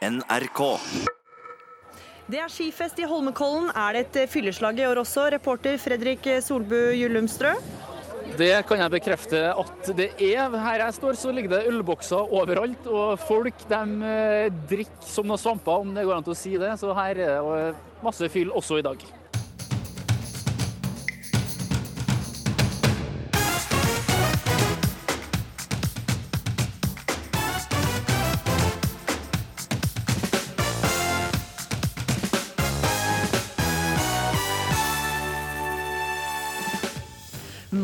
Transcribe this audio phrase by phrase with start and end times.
[0.00, 0.60] NRK.
[2.30, 3.68] Det er skifest i Holmenkollen.
[3.76, 5.26] Er det et fylleslag i år også?
[5.34, 7.52] Reporter Fredrik Solbu Jullumstrø?
[8.38, 10.56] Det kan jeg bekrefte at det er.
[10.56, 12.86] Her jeg står, så ligger det ølbokser overalt.
[12.88, 16.54] Og folk de eh, drikker som noen svamper, om det går an til å si
[16.56, 16.72] det.
[16.80, 19.04] Så her er det masse fyll også i dag.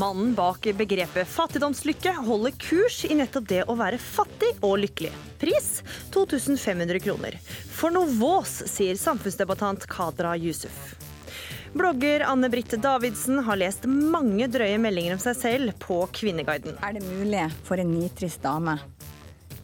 [0.06, 5.08] Mannen bak begrepet fattigdomslykke holder kurs i nettopp det å være fattig og lykkelig.
[5.40, 5.80] Pris
[6.14, 7.34] 2500 kroner.
[7.74, 10.94] For noe vås, sier samfunnsdebattant Kadra Yusuf.
[11.74, 16.78] Blogger Anne Britt Davidsen har lest mange drøye meldinger om seg selv på Kvinneguiden.
[16.86, 18.76] Er det mulig for en nitrist dame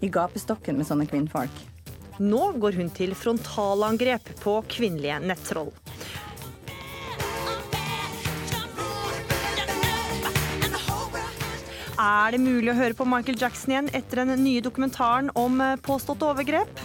[0.03, 1.63] i gapestokken med sånne kvinnfolk?
[2.19, 5.71] Nå går hun til frontalangrep på kvinnelige nettroll.
[12.03, 15.85] Er det mulig å høre på Michael Jackson igjen etter den nye dokumentaren om påstått
[15.87, 16.81] påståtte overgrep?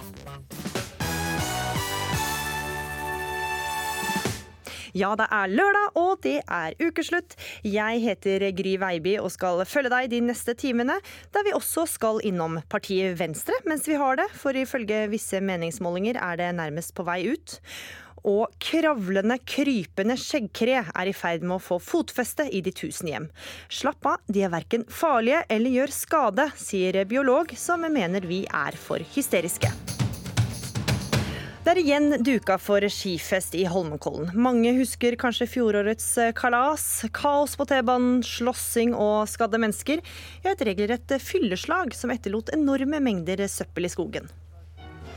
[4.97, 7.33] Ja, det er lørdag, og det er ukeslutt.
[7.65, 10.99] Jeg heter Gry Veiby og skal følge deg de neste timene,
[11.33, 16.21] der vi også skal innom partiet Venstre mens vi har det, for ifølge visse meningsmålinger
[16.21, 17.57] er det nærmest på vei ut.
[18.28, 23.30] Og kravlende, krypende skjeggkre er i ferd med å få fotfeste i de tusen hjem.
[23.72, 28.75] Slapp av, de er verken farlige eller gjør skade, sier biolog, som mener vi er
[28.75, 29.72] for hysteriske.
[31.67, 34.30] Det er igjen duka for skifest i Holmenkollen.
[34.39, 36.05] Mange husker kanskje fjorårets
[36.39, 36.86] kalas.
[37.11, 40.00] Kaos på T-banen, slåssing og skadde mennesker.
[40.45, 44.31] Ja, et regelrett fylleslag som etterlot enorme mengder søppel i skogen.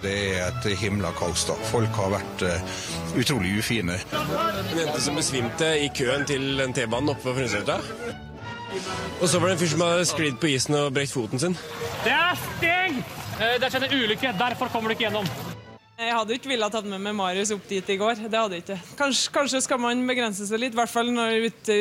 [0.00, 1.44] Det er et himla kaos.
[1.48, 1.56] da.
[1.70, 2.78] Folk har vært uh,
[3.20, 3.98] utrolig ufine.
[4.16, 7.78] En jente som besvimte i køen til en T-banen oppe på Frøysetra.
[9.20, 11.56] Og så var det en fyr som hadde sklidd på isen og brekt foten sin.
[12.04, 13.00] Det er steg!
[13.40, 15.28] Det har skjedd en ulykke, derfor kommer du ikke gjennom.
[16.00, 18.22] Jeg hadde ikke villet tatt med meg Marius opp dit i går.
[18.24, 18.78] Det hadde jeg ikke.
[18.96, 21.72] Kanskje, kanskje skal man begrense seg litt, i hvert fall når ut,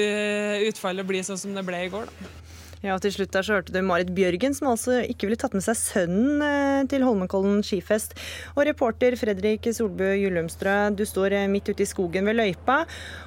[0.71, 2.11] utfallet blir sånn som det ble i går.
[2.11, 2.48] da.
[2.79, 5.56] Ja, og til slutt der så hørte du Marit Bjørgen, som altså ikke ville tatt
[5.57, 8.16] med seg sønnen til Holmenkollen skifest.
[8.56, 12.85] Og reporter Fredrik Solbø Gyllumstrø, du står midt ute i skogen ved løypa.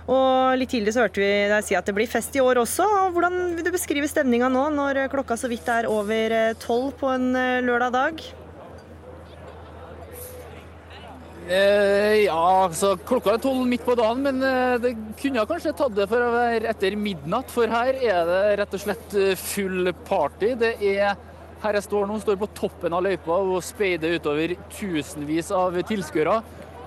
[0.09, 2.89] Og litt tidligere så hørte vi deg si at det blir fest i år også.
[3.05, 7.13] Og hvordan vil du beskrive stemninga nå, når klokka så vidt er over tolv på
[7.13, 7.35] en
[7.69, 8.31] lørdag dag?
[11.49, 15.97] Eh, ja, så klokka er tolv midt på dagen, men eh, det kunne kanskje tatt
[15.97, 17.51] det for å være etter midnatt.
[17.51, 20.53] For her er det rett og slett eh, full party.
[20.61, 21.17] Det er
[21.63, 26.39] her jeg står nå, står på toppen av løypa og speider utover tusenvis av tilskuere.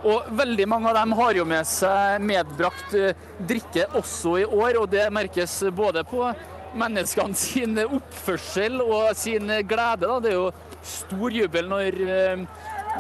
[0.05, 4.79] Og veldig mange av dem har jo med seg medbrakt eh, drikke også i år,
[4.79, 6.29] og det merkes både på
[6.79, 10.07] menneskene sin oppførsel og sin glede.
[10.07, 10.19] Da.
[10.23, 10.49] Det er jo
[10.85, 12.45] stor jubel når eh,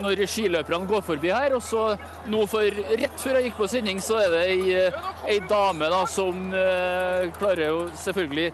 [0.03, 1.55] når skiløperne går forbi her.
[1.57, 1.87] Og så
[2.31, 4.77] nå for rett før jeg gikk på sending, så er det ei,
[5.35, 8.51] ei dame da, som eh, klarer å selvfølgelig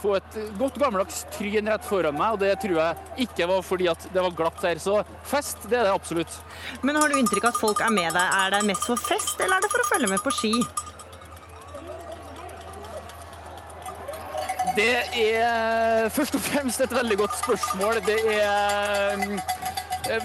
[0.00, 3.88] få et godt gammeldags tryn rett foran meg, og det tror jeg ikke var fordi
[3.90, 4.80] at det var glatt her.
[4.82, 6.40] Så fest, det er det absolutt.
[6.86, 8.36] Men har du inntrykk av at folk er med deg?
[8.42, 10.52] Er det mest for fest, eller er det for å følge med på ski?
[14.76, 18.00] Det er først og fremst et veldig godt spørsmål.
[18.04, 19.22] Det er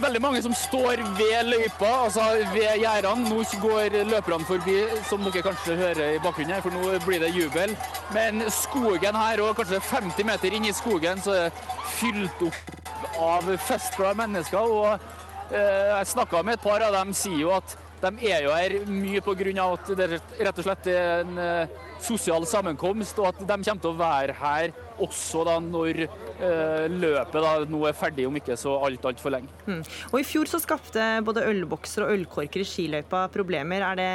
[0.02, 3.30] veldig mange som står ved løypa, altså ved gjerdene.
[3.30, 4.78] Nå går løperne forbi,
[5.10, 7.76] som dere kanskje hører i bakgrunnen her, for nå blir det jubel.
[8.16, 13.18] Men skogen her, og kanskje 50 meter inn i skogen, så er det fylt opp
[13.22, 14.60] av festglade mennesker.
[14.60, 18.54] og eh, Jeg snakka med et par av dem, sier jo at de er jo
[18.56, 19.66] her mye pga.
[19.74, 20.08] at det
[20.40, 24.36] rett og slett er en uh, sosial sammenkomst, og at de kommer til å være
[24.38, 29.36] her også da når eh, løpet da nå er ferdig, om ikke så alt altfor
[29.36, 29.54] lenge.
[29.68, 29.82] Mm.
[30.12, 33.86] Og I fjor så skapte både ølbokser og ølkorker i skiløypa problemer.
[33.92, 34.12] Er det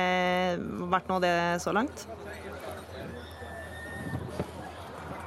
[0.92, 2.06] vært noe av det så langt?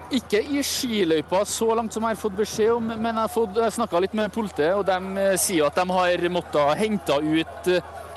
[0.09, 3.29] Ikke i skiløypa så langt som jeg har fått beskjed om, men jeg
[3.59, 7.69] har snakka litt med politiet, og de sier at de har måttet hente ut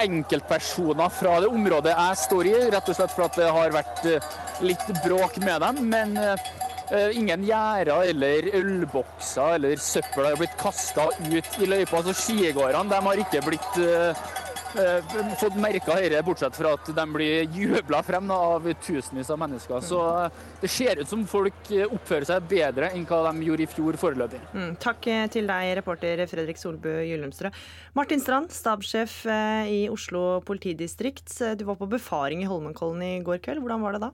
[0.02, 4.06] enkeltpersoner fra det området jeg står i, rett og slett for at det har vært
[4.64, 5.82] litt bråk med dem.
[5.92, 6.16] Men
[7.12, 12.02] ingen gjerder eller ølbokser eller søppel har blitt kasta ut i løypa.
[12.04, 14.26] Så skigårdene har ikke blitt eh,
[14.72, 19.80] fått merka dette, bortsett fra at de blir jubla frem av tusenvis av mennesker.
[19.84, 23.66] Så eh, det ser ut som folk eh, oppfører seg bedre enn hva de gjorde
[23.66, 24.40] i fjor foreløpig.
[24.54, 27.52] Mm, takk eh, til deg, reporter Fredrik Solbø Gyllumstrø.
[27.98, 31.28] Martin Strand, stabssjef eh, i Oslo politidistrikt.
[31.42, 33.62] Eh, Du var på befaring i Holmenkollen i går kveld.
[33.64, 34.12] Hvordan var det da?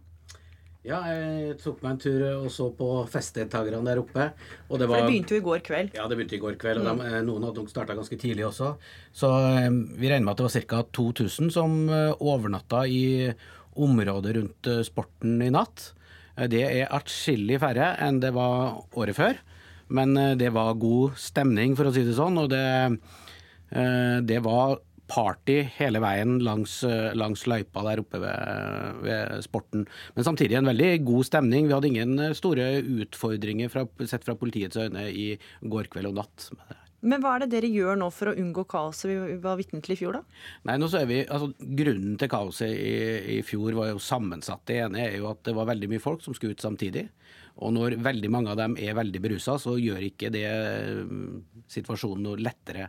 [0.88, 4.30] Ja, jeg tok meg en tur og så på festdeltakerne der oppe.
[4.70, 5.90] Og det For det begynte jo i går kveld.
[5.98, 6.80] Ja, det begynte i går kveld.
[6.80, 8.70] og de, eh, Noen hadde nok starta ganske tidlig også.
[9.12, 9.68] Så eh,
[10.00, 10.82] vi regner med at det var ca.
[10.96, 13.04] 2000 som eh, overnatta i
[13.76, 15.90] området rundt eh, sporten i natt.
[16.38, 19.36] Eh, Det er atskillig færre enn det var året før.
[19.92, 22.40] Men eh, det var god stemning, for å si det sånn.
[22.40, 22.64] Og det,
[23.76, 29.86] eh, det var party hele veien langs, eh, langs løypa der oppe ved, ved sporten.
[30.16, 31.68] Men samtidig en veldig god stemning.
[31.68, 35.30] Vi hadde ingen eh, store utfordringer fra, sett fra politiets øyne i
[35.64, 36.50] går kveld og natt.
[36.98, 39.94] Men hva er det dere gjør nå for å unngå kaoset vi var vitne til
[39.94, 40.40] i fjor, da?
[40.66, 42.94] Nei, nå så er vi, altså Grunnen til kaoset i,
[43.36, 44.64] i fjor var jo sammensatt.
[44.66, 47.06] Det ene er jo at det var veldig mye folk som skulle ut samtidig.
[47.58, 50.44] Og når veldig mange av dem er veldig berusa, så gjør ikke det
[51.08, 51.40] mm,
[51.74, 52.88] situasjonen noe lettere.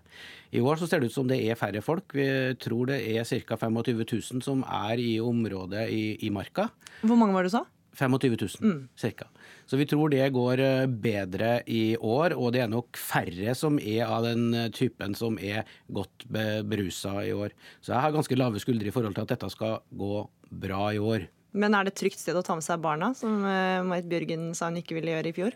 [0.53, 2.13] I år så ser det ut som det er færre folk.
[2.13, 2.27] Vi
[2.61, 3.57] tror det er ca.
[3.57, 6.67] 25 000 som er i området i, i Marka.
[7.01, 7.65] Hvor mange var det du sa?
[7.99, 9.25] 25 000 cirka.
[9.67, 13.79] Så vi tror det går eh, bedre i år, og det er nok færre som
[13.81, 17.51] er av den eh, typen som er godt be- berusa i år.
[17.81, 20.21] Så jeg har ganske lave skuldre i forhold til at dette skal gå
[20.63, 21.25] bra i år.
[21.57, 24.51] Men er det et trygt sted å ta med seg barna, som eh, Marit Bjørgen
[24.57, 25.55] sa hun ikke ville gjøre i fjor?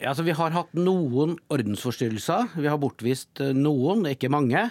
[0.00, 2.54] Ja, altså Vi har hatt noen ordensforstyrrelser.
[2.58, 4.64] Vi har bortvist eh, noen, ikke mange.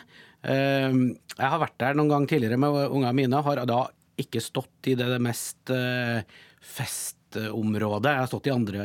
[0.44, 0.96] Eh,
[1.38, 3.44] Jeg har vært der noen gang tidligere med ungene mine.
[3.46, 3.84] Har da
[4.20, 6.26] ikke stått i det mest eh,
[6.64, 8.12] festområdet.
[8.12, 8.84] Jeg har stått i andre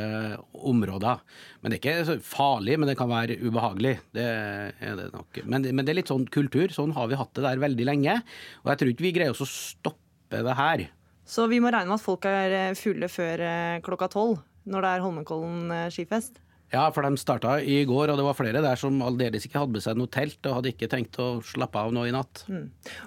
[0.52, 1.20] områder.
[1.60, 3.96] Men det er ikke farlig, men det kan være ubehagelig.
[4.16, 5.40] Det er det nok.
[5.44, 6.68] Men, men det er litt sånn kultur.
[6.74, 8.20] Sånn har vi hatt det der veldig lenge.
[8.62, 10.86] Og jeg tror ikke vi greier oss å stoppe det her.
[11.28, 14.38] Så vi må regne med at folk er eh, fulle før eh, klokka tolv,
[14.68, 16.40] når det er Holmenkollen eh, skifest?
[16.72, 19.76] Ja, for de starta i går, og det var flere der som aldeles ikke hadde
[19.76, 22.42] med seg noe telt og hadde ikke tenkt å slappe av nå i natt.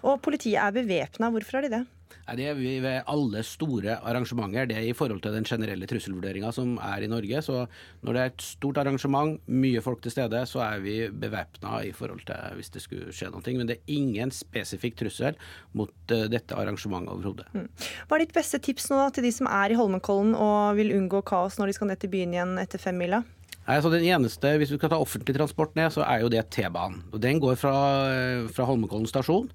[0.01, 1.29] Og politiet er bevæpna.
[1.33, 1.81] Hvorfor er de det?
[2.37, 4.67] Det er vi ved alle store arrangementer.
[4.69, 7.41] Det er i forhold til den generelle trusselvurderinga som er i Norge.
[7.45, 7.65] Så
[8.01, 11.91] når det er et stort arrangement, mye folk til stede, så er vi bevæpna i
[11.95, 13.57] forhold til hvis det skulle skje noe.
[13.57, 15.37] Men det er ingen spesifikk trussel
[15.77, 17.47] mot eh, dette arrangementet overhodet.
[18.07, 21.23] Hva er ditt beste tips nå til de som er i Holmenkollen og vil unngå
[21.27, 23.23] kaos når de skal ned til byen igjen etter femmila?
[23.67, 26.41] Nei, så den eneste, Hvis du skal ta offentlig transport ned, så er jo det
[26.49, 27.03] T-banen.
[27.13, 27.73] Og Den går fra,
[28.49, 29.51] fra Holmenkollen stasjon.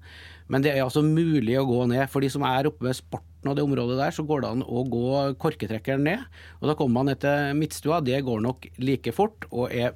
[0.51, 2.05] Men det er altså mulig å gå ned.
[2.11, 4.65] For de som er oppe ved sporten og det området der, så går det an
[4.65, 5.07] å gå
[5.41, 6.25] korketrekkeren ned.
[6.61, 8.01] Og da kommer man ned til Midtstua.
[8.03, 9.95] Det går nok like fort og er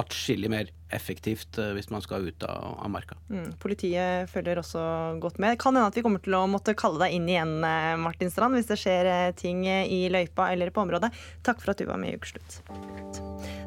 [0.00, 3.16] atskillig mer effektivt eh, hvis man skal ut av, av marka.
[3.30, 4.82] Mm, politiet følger også
[5.22, 5.58] godt med.
[5.60, 8.58] Kan hende at vi kommer til å måtte kalle deg inn igjen, eh, Martin Strand,
[8.58, 11.12] hvis det skjer eh, ting i løypa eller på området.
[11.46, 12.60] Takk for at du var med i Ukeslutt.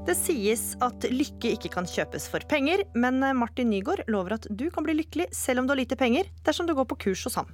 [0.07, 4.67] Det sies at lykke ikke kan kjøpes for penger, men Martin Nygaard lover at du
[4.73, 7.39] kan bli lykkelig selv om du har lite penger, dersom du går på kurs hos
[7.39, 7.53] ham.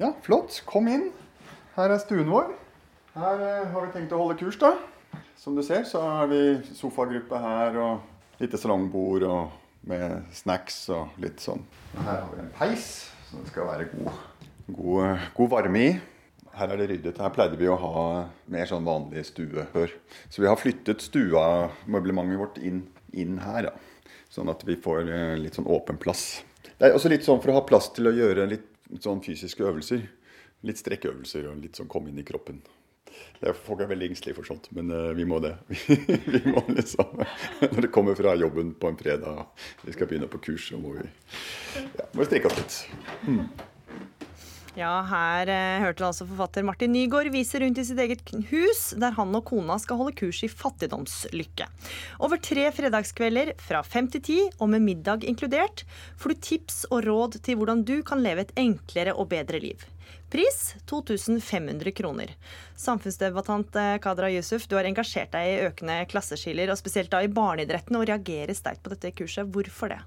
[0.00, 0.62] Ja, flott.
[0.68, 1.10] Kom inn.
[1.76, 2.54] Her er stuen vår.
[3.20, 4.72] Her har vi tenkt å holde kurs, da.
[5.40, 6.40] Som du ser, så har vi
[6.76, 8.09] sofagruppe her og
[8.40, 11.62] lite salongbord og med snacks og litt sånn.
[11.96, 12.86] Her har vi en peis
[13.28, 14.16] som det skal være god,
[14.76, 15.92] god, god varme i.
[16.56, 17.20] Her er det ryddet.
[17.22, 18.06] Her pleide vi å ha
[18.50, 19.92] mer sånn vanlig stue før.
[20.28, 22.82] Så vi har flyttet stua, møblementet vårt, inn,
[23.12, 23.70] inn her.
[23.70, 24.10] Da.
[24.32, 26.42] Sånn at vi får eh, litt sånn åpen plass.
[26.80, 28.66] Det er også litt sånn for å ha plass til å gjøre litt
[29.04, 30.04] sånn fysiske øvelser.
[30.66, 32.60] Litt strekkeøvelser og litt sånn komme inn i kroppen.
[33.40, 35.54] Er, folk er veldig engstelige for sånt, men uh, vi må det.
[36.34, 37.24] vi må liksom,
[37.62, 39.46] Når det kommer fra jobben på en fredag,
[39.86, 41.08] vi skal begynne på kurs, så må vi,
[41.96, 42.80] ja, må oss litt.
[44.78, 48.22] Ja, her eh, hørte du altså forfatter Martin Nygaard vise rundt i sitt eget
[48.52, 51.66] hus, der han og kona skal holde kurs i fattigdomslykke.
[52.22, 55.82] Over tre fredagskvelder fra fem til ti, og med middag inkludert,
[56.16, 59.82] får du tips og råd til hvordan du kan leve et enklere og bedre liv.
[60.30, 62.34] Pris 2500 kroner.
[62.78, 67.32] Samfunnsdebattant eh, Kadra Yusuf, du har engasjert deg i økende klasseskiller, og spesielt da i
[67.32, 69.50] barneidretten, og reagerer sterkt på dette kurset.
[69.50, 70.00] Hvorfor det?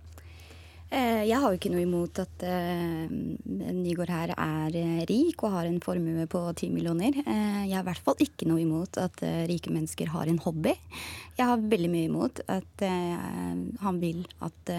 [0.94, 5.56] Eh, Jeg har jo ikke noe imot at eh, Nygaard her er eh, rik og
[5.56, 7.18] har en formue på ti millioner.
[7.18, 10.76] Jeg har i hvert fall ikke noe imot at rike mennesker har en hobby.
[11.40, 14.70] Jeg har veldig mye imot at han vil at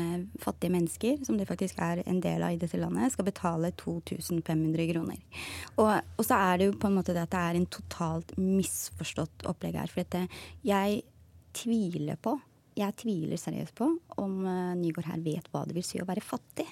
[0.43, 4.87] fattige mennesker, som det faktisk er en del av i dette landet, skal betale 2500
[4.93, 5.43] kroner.
[5.81, 8.37] Og, og så er det jo på en måte det at det er en totalt
[8.39, 9.91] misforstått opplegg her.
[9.91, 10.29] For dette,
[10.63, 11.03] jeg
[11.59, 12.39] tviler på
[12.75, 13.87] jeg tviler seriøst på
[14.21, 16.67] om uh, Nygaard her vet hva det vil si å være fattig.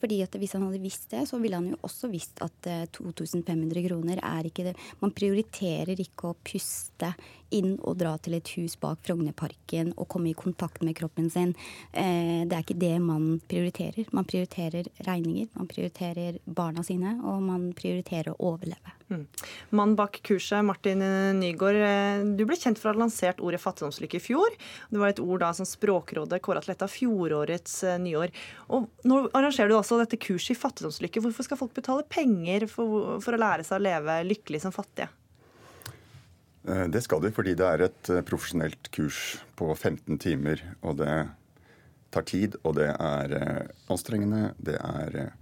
[0.00, 2.84] Fordi at hvis han hadde visst det, så ville han jo også visst at uh,
[2.94, 7.12] 2500 kroner er ikke det Man prioriterer ikke å puste
[7.56, 11.54] inn og dra til et hus bak Frognerparken og komme i kontakt med kroppen sin.
[11.94, 14.08] Uh, det er ikke det man prioriterer.
[14.16, 18.96] Man prioriterer regninger, man prioriterer barna sine, og man prioriterer å overleve.
[19.10, 19.26] Mm.
[19.74, 21.02] Mann bak kurset, Martin
[21.40, 24.54] Nygaard, du ble kjent for å ha lansert ordet fattigdomslykke i fjor.
[24.90, 28.34] Det var et ord da som Språkrådet kåra til et av fjorårets eh, nyår.
[28.76, 31.24] Og nå arrangerer du også dette kurset i fattigdomslykke.
[31.24, 35.10] Hvorfor skal folk betale penger for, for å lære seg å leve lykkelig som fattige?
[36.70, 40.62] Eh, det skal de fordi det er et eh, profesjonelt kurs på 15 timer.
[40.86, 41.14] Og det
[42.14, 43.34] tar tid, og det er
[43.90, 44.50] anstrengende.
[44.58, 45.32] Det er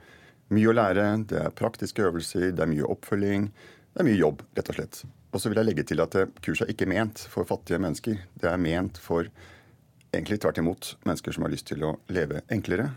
[0.52, 3.48] mye å lære, det er praktiske øvelser, det er mye oppfølging.
[3.92, 5.00] Det er mye jobb, rett og slett.
[5.32, 8.20] Og så vil jeg legge til at kurset er ikke ment for fattige mennesker.
[8.36, 9.28] Det er ment for
[10.12, 12.90] egentlig tvert imot mennesker som har lyst til å leve enklere,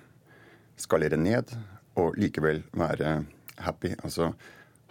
[0.79, 1.51] skalere ned
[2.00, 3.21] og likevel være
[3.63, 3.95] happy.
[4.03, 4.33] Altså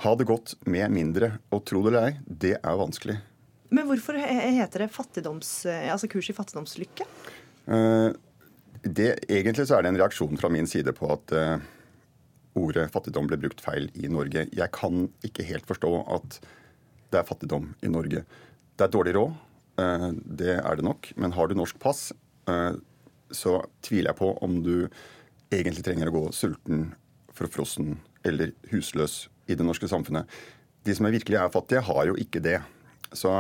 [0.05, 1.35] ha det godt med mindre.
[1.53, 3.19] Og tro det eller ei, det er vanskelig.
[3.71, 7.07] Men hvorfor heter det altså kurs i fattigdomslykke?
[7.71, 8.11] Uh,
[8.83, 11.63] det, egentlig så er det en reaksjon fra min side på at uh,
[12.59, 14.49] ordet fattigdom ble brukt feil i Norge.
[14.51, 16.41] Jeg kan ikke helt forstå at
[17.11, 18.25] det er fattigdom i Norge.
[18.75, 19.39] Det er dårlig råd.
[19.79, 21.13] uh, det er det nok.
[21.17, 22.11] Men har du norsk pass,
[23.31, 23.51] så
[23.85, 24.89] tviler jeg på om du
[25.55, 26.89] egentlig trenger å gå sulten,
[27.37, 27.93] forfrossen
[28.27, 30.27] eller husløs i det norske samfunnet.
[30.83, 32.57] De som er virkelig er fattige, har jo ikke det.
[33.17, 33.33] Så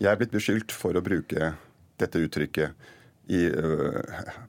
[0.00, 1.54] jeg er blitt beskyldt for å bruke
[2.00, 2.90] dette uttrykket
[3.30, 4.00] i, uh,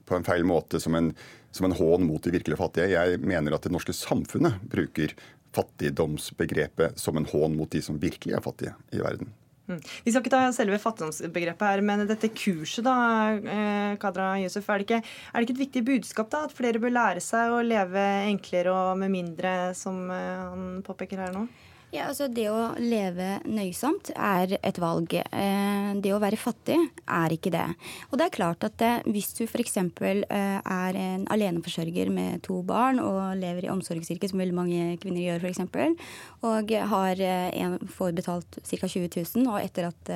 [0.04, 1.12] på en feil måte som en,
[1.54, 2.90] som en hån mot de virkelig fattige.
[2.92, 5.14] Jeg mener at det norske samfunnet bruker
[5.56, 9.32] fattigdomsbegrepet som en hån mot de som virkelig er fattige i verden.
[9.66, 9.80] Mm.
[10.04, 12.94] Vi skal ikke ta selve fattigdomsbegrepet her, men dette kurset, da,
[13.34, 16.82] eh, Kadra Yusuf, er det, ikke, er det ikke et viktig budskap da, at flere
[16.82, 21.48] bør lære seg å leve enklere og med mindre, som eh, han påpeker her nå?
[21.96, 25.14] Ja, altså Det å leve nøysomt er et valg.
[25.16, 27.64] Eh, det å være fattig er ikke det.
[28.10, 29.78] Og det er klart at hvis du f.eks.
[30.04, 30.26] Eh,
[30.60, 35.46] er en aleneforsørger med to barn og lever i omsorgsyrket, som veldig mange kvinner gjør
[35.46, 36.04] f.eks.,
[36.44, 38.90] og har eh, får betalt ca.
[38.92, 40.12] 20 000, og etter at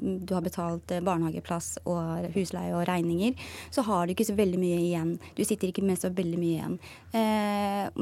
[0.00, 3.38] du har betalt barnehageplass og husleie og regninger,
[3.70, 5.14] så har du ikke så veldig mye igjen.
[5.38, 6.76] Du sitter ikke med så veldig mye igjen.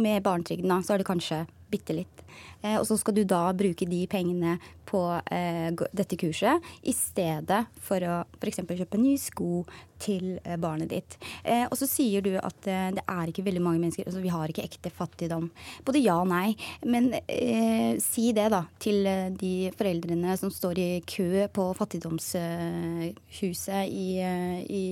[0.01, 2.25] Med barnetrygden da, så er det kanskje bitte litt.
[2.63, 4.57] Eh, og så skal du da bruke de pengene
[4.89, 5.03] på
[5.35, 8.63] eh, dette kurset i stedet for å f.eks.
[8.65, 9.65] kjøpe nye sko
[10.03, 11.17] til eh, barnet ditt.
[11.45, 14.33] Eh, og så sier du at eh, det er ikke veldig mange mennesker altså Vi
[14.33, 15.47] har ikke ekte fattigdom.
[15.87, 16.49] Både ja og nei.
[16.89, 18.99] Men eh, si det da til
[19.39, 24.85] de foreldrene som står i kø på fattigdomshuset i, i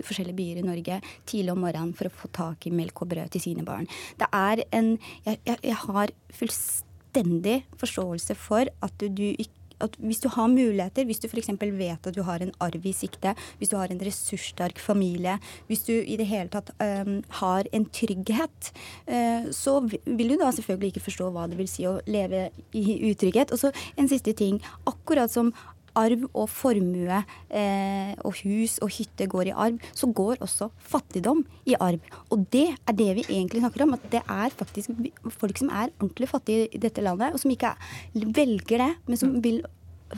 [0.00, 3.28] forskjellige byer i Norge tidlig om morgenen for å få tak i melk og brød
[3.34, 3.86] til sine barn.
[4.20, 4.88] Det er en
[5.24, 10.50] Jeg, jeg, jeg har fullstendig forståelse for at du, du ikke at hvis du har
[10.50, 11.50] muligheter, hvis du f.eks.
[11.60, 15.84] vet at du har en arv i sikte, hvis du har en ressurssterk familie, hvis
[15.88, 18.72] du i det hele tatt um, har en trygghet,
[19.10, 23.00] uh, så vil du da selvfølgelig ikke forstå hva det vil si å leve i
[23.10, 23.54] utrygghet.
[23.54, 24.60] Og så en siste ting.
[24.88, 25.54] Akkurat som
[25.98, 31.42] arv og formue eh, og hus og hytte går i arv, så går også fattigdom
[31.66, 32.00] i arv.
[32.30, 33.96] Og det er det vi egentlig snakker om.
[33.98, 34.94] At det er faktisk
[35.40, 37.74] folk som er ordentlig fattige i dette landet, og som ikke
[38.14, 39.62] velger det, men som vil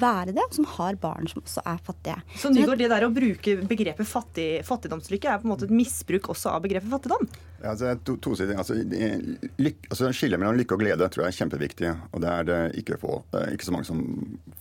[0.00, 2.18] være det, og som har barn som også er fattige.
[2.38, 6.30] Så Nygaard, det der å bruke begrepet fattig, fattigdomslykke er på en måte et misbruk
[6.32, 7.28] også av begrepet fattigdom?
[7.62, 8.58] Ja, altså, to, to sider.
[8.58, 11.94] Altså, altså, Skillet mellom lykke og glede tror jeg er kjempeviktig.
[12.11, 14.04] Og det er det ikke, få, er ikke så mange som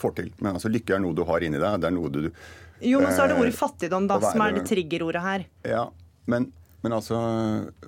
[0.02, 0.32] får til.
[0.40, 1.82] Men altså, lykke er noe du har inni deg.
[1.82, 4.46] Det er noe du Jo, men så er det ordet eh, fattigdom, da, være, som
[4.46, 5.48] er det triggerordet her.
[5.70, 5.86] Ja,
[6.32, 7.18] men men altså,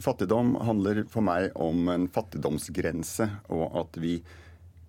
[0.06, 4.20] fattigdom handler for meg om en fattigdomsgrense, og at vi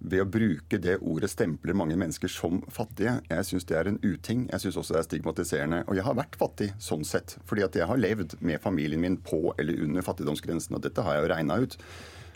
[0.04, 3.16] ved å bruke det ordet stempler mange mennesker som fattige.
[3.30, 4.46] Jeg syns det er en uting.
[4.52, 5.82] Jeg syns også det er stigmatiserende.
[5.88, 7.38] Og jeg har vært fattig sånn sett.
[7.48, 10.76] Fordi at jeg har levd med familien min på eller under fattigdomsgrensen.
[10.76, 11.78] Og dette har jeg jo regna ut.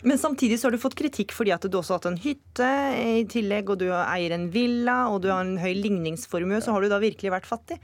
[0.01, 2.67] Men samtidig så har du fått kritikk fordi at du også har hatt en hytte
[2.95, 6.61] i tillegg, og du eier en villa, og du har en høy ligningsformue.
[6.63, 7.77] Så har du da virkelig vært fattig?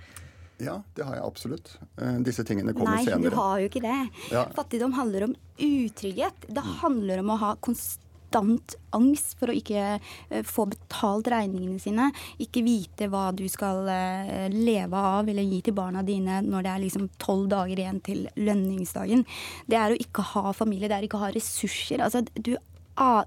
[0.63, 1.73] Ja, det har jeg absolutt.
[1.99, 3.27] Eh, disse tingene kommer Nei, senere.
[3.27, 3.99] Nei, du har jo ikke det.
[4.31, 4.45] Ja.
[4.55, 6.47] Fattigdom handler om utrygghet.
[6.47, 8.04] Det handler om å ha konstant
[8.35, 12.11] konstant angst for å ikke eh, få betalt regningene sine.
[12.39, 16.71] Ikke vite hva du skal eh, leve av eller gi til barna dine når det
[16.71, 19.25] er liksom tolv dager igjen til lønningsdagen.
[19.67, 22.01] Det er å ikke ha familie, det er å ikke ha ressurser.
[22.01, 22.55] Altså, du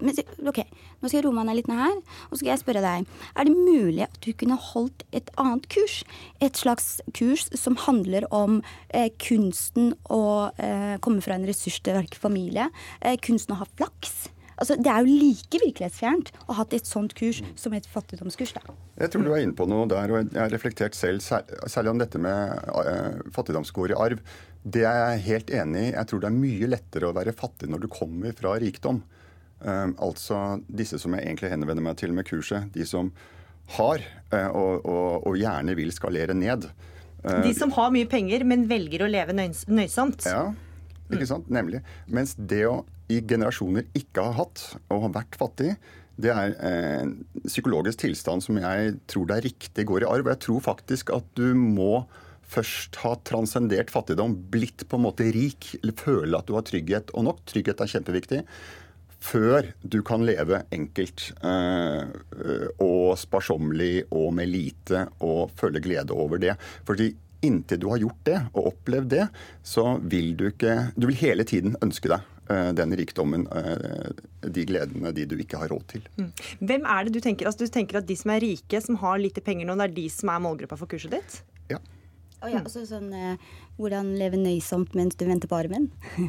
[0.01, 0.17] men,
[0.49, 0.63] Ok,
[0.97, 3.11] nå skal jeg roe meg ned litt ned her, og så skal jeg spørre deg.
[3.37, 5.99] Er det mulig at du kunne holdt et annet kurs?
[6.41, 12.71] Et slags kurs som handler om eh, kunsten å eh, komme fra en ressurssterk familie,
[13.05, 14.31] eh, kunsten å ha flaks?
[14.59, 18.51] Altså, det er jo like virkelighetsfjernt å ha hatt et sånt kurs som et fattigdomskurs.
[18.57, 18.75] da.
[18.99, 22.01] Jeg tror du er inne på noe der, og jeg har reflektert selv, særlig om
[22.01, 24.19] dette med uh, fattigdomsgård i arv.
[24.59, 25.93] Det er jeg helt enig i.
[25.95, 29.01] Jeg tror det er mye lettere å være fattig når du kommer fra rikdom.
[29.63, 32.67] Uh, altså disse som jeg egentlig henvender meg til med kurset.
[32.75, 33.13] De som
[33.79, 36.67] har, uh, og, og, og, gjerne vil skalere ned.
[37.23, 40.27] de som har mye penger, men velger å leve nøysomt.
[40.27, 40.49] Ja,
[41.07, 41.47] ikke sant?
[41.47, 41.85] Nemlig.
[42.11, 45.73] Mens det å i generasjoner ikke har hatt og har vært fattig,
[46.19, 47.13] det er en
[47.45, 50.27] psykologisk tilstand som jeg tror det er riktig går i arv.
[50.27, 52.03] Og jeg tror faktisk at du må
[52.49, 57.13] først ha transcendert fattigdom, blitt på en måte rik, eller føle at du har trygghet.
[57.15, 58.41] Og nok, trygghet er kjempeviktig.
[59.19, 62.03] Før du kan leve enkelt øh,
[62.79, 66.55] og sparsommelig og med lite og føle glede over det.
[66.87, 67.11] Fordi
[67.43, 69.29] inntil du har gjort det og opplevd det,
[69.63, 74.09] så vil du ikke Du vil hele tiden ønske deg Eh, den rikdommen, eh,
[74.49, 76.07] de gledene, de du ikke har råd til.
[76.17, 76.31] Mm.
[76.71, 77.49] Hvem er det du tenker?
[77.49, 79.95] Altså, du tenker at de som er rike, som har lite penger nå, det er
[79.99, 81.41] de som er målgruppa for kurset ditt?
[81.69, 81.81] Ja.
[82.39, 85.89] Oh, ja, også sånn, eh, Hvordan leve nøysomt mens du venter på armen?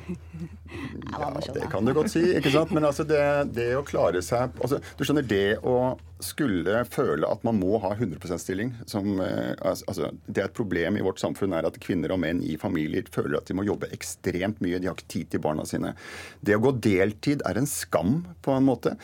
[1.15, 2.23] ja, det kan du godt si.
[2.39, 2.73] ikke sant?
[2.75, 3.21] Men altså det,
[3.55, 5.77] det å klare seg altså, Du skjønner, det å
[6.21, 10.99] skulle føle at man må ha 100 %-stilling som eh, altså, Det er et problem
[10.99, 13.91] i vårt samfunn er at kvinner og menn i familier føler at de må jobbe
[13.95, 14.83] ekstremt mye.
[14.83, 15.95] De har ikke tid til barna sine.
[16.43, 18.97] Det å gå deltid er en skam, på en måte.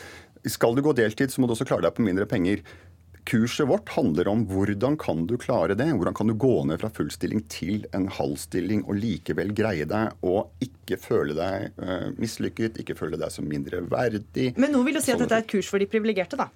[0.47, 2.61] Skal du gå deltid, så må du også klare deg på mindre penger.
[3.27, 5.89] Kurset vårt handler om hvordan kan du klare det?
[5.91, 9.87] Hvordan kan du gå ned fra full stilling til en halv stilling og likevel greie
[9.89, 14.53] deg og ikke føle deg uh, mislykket, ikke føle deg som mindre verdig.
[14.55, 16.47] Men nå vil du si at dette er et kurs for de privilegerte, da?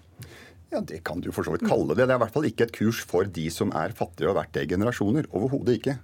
[0.71, 2.05] Ja, Det kan du for så vidt kalle det.
[2.05, 4.45] Det er i hvert fall ikke et kurs for de som er fattige og har
[4.45, 5.27] vært det i generasjoner.
[5.35, 5.97] Overhodet ikke.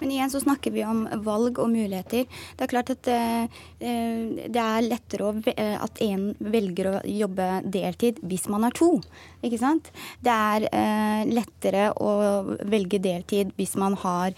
[0.00, 2.26] Men igjen så snakker vi om valg og muligheter.
[2.56, 3.44] Det er klart at eh,
[3.80, 8.90] eh det er lettere eh, at en velger å jobbe deltid hvis man er to.
[9.44, 9.90] Ikke sant?
[10.20, 10.66] Det er
[11.28, 12.10] lettere å
[12.66, 14.34] velge deltid hvis man har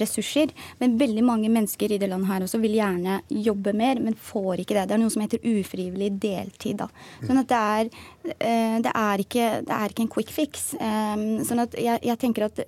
[0.00, 0.50] ressurser.
[0.80, 4.62] Men veldig mange mennesker i det landet her også vil gjerne jobbe mer, men får
[4.62, 4.86] ikke det.
[4.88, 6.82] Det er noe som heter ufrivillig deltid.
[6.82, 6.88] Da.
[7.22, 7.92] Sånn at det er,
[8.82, 10.72] det er, ikke, det er ikke, en quick fix.
[10.80, 12.64] sånn at jeg, jeg tenker at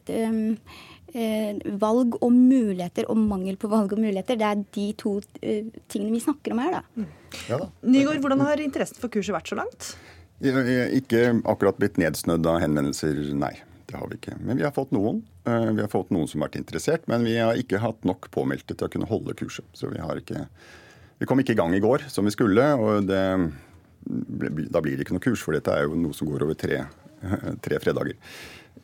[1.14, 4.38] valg og muligheter og mangel på valg og muligheter.
[4.40, 6.82] Det er de to eh, tingene vi snakker om her, da.
[6.98, 7.12] Mm.
[7.50, 7.68] Ja, da.
[7.86, 9.92] Nygaard, hvordan har interessen for kurset vært så langt?
[10.42, 13.54] Ikke akkurat blitt nedsnødd av henvendelser, nei.
[13.86, 14.34] Det har vi ikke.
[14.42, 15.22] Men vi har fått noen.
[15.46, 18.26] Eh, vi har fått noen som har vært interessert, men vi har ikke hatt nok
[18.34, 19.68] påmeldte til å kunne holde kurset.
[19.76, 20.48] Så vi har ikke
[21.22, 23.20] Vi kom ikke i gang i går som vi skulle, og det,
[24.04, 26.80] da blir det ikke noe kurs, for dette er jo noe som går over tre,
[27.64, 28.18] tre fredager.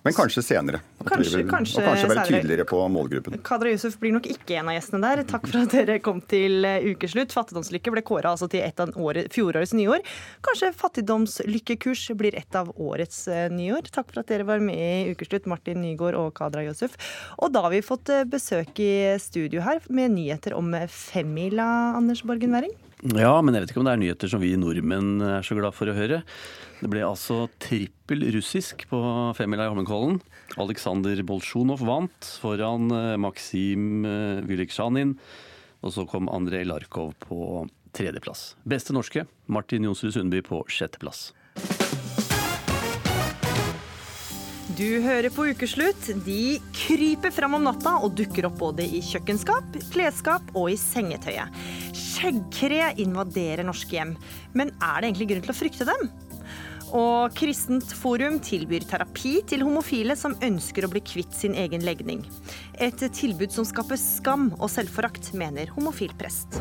[0.03, 0.81] Men kanskje senere.
[1.05, 3.37] Kanskje, kanskje, og kanskje være tydeligere på målgruppen.
[3.45, 5.23] Kadra Yusuf blir nok ikke en av gjestene der.
[5.29, 7.35] Takk for at dere kom til eh, ukeslutt.
[7.37, 10.01] Fattigdomslykke ble kåra altså til et av året, fjorårets nyår.
[10.49, 13.93] Kanskje fattigdomslykkekurs blir et av årets eh, nyår.
[13.93, 16.97] Takk for at dere var med i ukeslutt, Martin Nygaard og Kadra Yusuf.
[17.37, 21.69] Og da har vi fått eh, besøk i studio her med nyheter om femmila,
[22.01, 22.73] Anders Borgen Werring.
[23.01, 25.73] Ja, men jeg vet ikke om det er nyheter som vi nordmenn er så glad
[25.73, 26.21] for å høre.
[26.83, 29.01] Det ble altså trippel russisk på
[29.39, 30.19] femmila i Holmenkollen.
[30.61, 35.17] Aleksandr Bolsjunov vant foran eh, Maksim eh, Vyliksjanin.
[35.81, 37.65] Og så kom Andrej Larkov på
[37.97, 38.55] tredjeplass.
[38.69, 41.31] Beste norske Martin Jonsrud Sundby på sjetteplass.
[44.79, 46.05] Du hører på Ukeslutt.
[46.25, 51.57] De kryper fram om natta og dukker opp både i kjøkkenskap, klesskap og i sengetøyet.
[51.97, 54.13] Skjeggkre invaderer norske hjem.
[54.55, 56.07] Men er det egentlig grunn til å frykte dem?
[56.95, 62.23] Og Kristent Forum tilbyr terapi til homofile som ønsker å bli kvitt sin egen legning.
[62.79, 66.61] Et tilbud som skaper skam og selvforakt, mener homofil prest.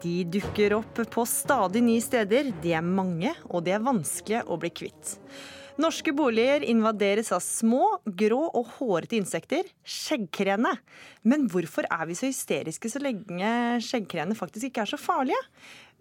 [0.00, 2.54] De dukker opp på stadig nye steder.
[2.62, 5.16] De er mange, og de er vanskelige å bli kvitt.
[5.80, 10.72] Norske boliger invaderes av små, grå og hårete insekter, skjeggkrene.
[11.28, 13.52] Men hvorfor er vi så hysteriske så lenge
[13.84, 15.40] skjeggkrene faktisk ikke er så farlige?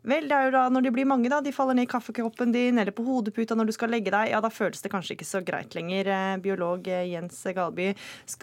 [0.08, 1.42] Vel, det er jo da når de blir mange, da.
[1.44, 4.32] De faller ned i kaffekoppen din eller på hodeputa når du skal legge deg.
[4.32, 6.12] Ja, da føles det kanskje ikke så greit lenger.
[6.16, 7.90] Eh, biolog eh, Jens Galby,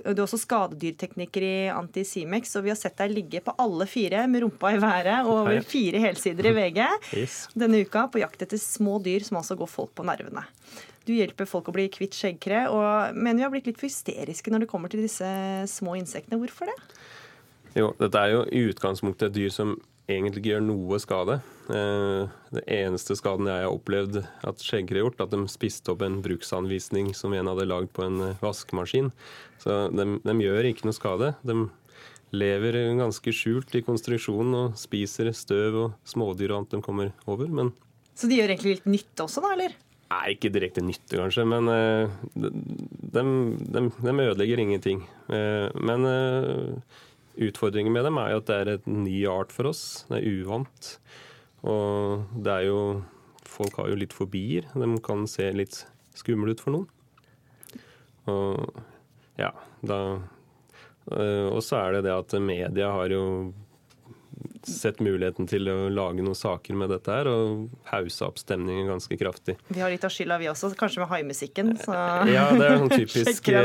[0.04, 4.26] du er også skadedyrtekniker i Antisimex, og vi har sett deg ligge på alle fire
[4.28, 6.82] med rumpa i været og over fire helsider i VG
[7.62, 10.44] denne uka på jakt etter små dyr som altså går folk på nervene.
[11.06, 14.50] Du hjelper folk å bli kvitt skjeggkre, og mener vi har blitt litt for hysteriske
[14.50, 15.28] når det kommer til disse
[15.70, 16.40] små insektene.
[16.42, 16.78] Hvorfor det?
[17.76, 21.38] Jo, dette er jo i utgangspunktet et dyr som egentlig ikke gjør noe skade.
[21.72, 26.04] Eh, det eneste skaden jeg har opplevd at skjeggere har gjort, at de spiste opp
[26.06, 29.10] en bruksanvisning som en hadde lagd på en eh, vaskemaskin.
[29.62, 31.32] Så de, de gjør ikke noe skade.
[31.46, 31.66] De
[32.36, 37.50] lever ganske skjult i konstruksjonen og spiser støv og smådyr og annet de kommer over.
[37.50, 37.74] Men
[38.14, 39.74] Så de gjør egentlig litt nytte også, da, eller?
[40.06, 43.24] Nei, ikke direkte nytte, kanskje, men uh, de, de,
[43.74, 45.00] de, de, ødelegger ingenting.
[45.26, 46.06] Men
[47.36, 50.04] utfordringen med dem er jo at det er et ny art for oss.
[50.10, 50.92] Det er uvant.
[51.66, 52.80] Og det er jo
[53.46, 54.66] Folk har jo litt fobier.
[54.74, 55.78] De kan se litt
[56.18, 56.88] skumle ut for noen.
[58.26, 58.80] Og
[59.38, 59.52] ja,
[59.86, 59.98] da
[61.06, 63.22] Og så er det det at media har jo
[64.64, 69.18] sett muligheten til å lage noen saker med dette her, og haussa opp stemningen ganske
[69.20, 69.56] kraftig.
[69.68, 71.72] Vi har litt av skylda, vi også, kanskje med haimusikken.
[71.82, 71.96] Så
[72.32, 73.50] ja, det er sånn typisk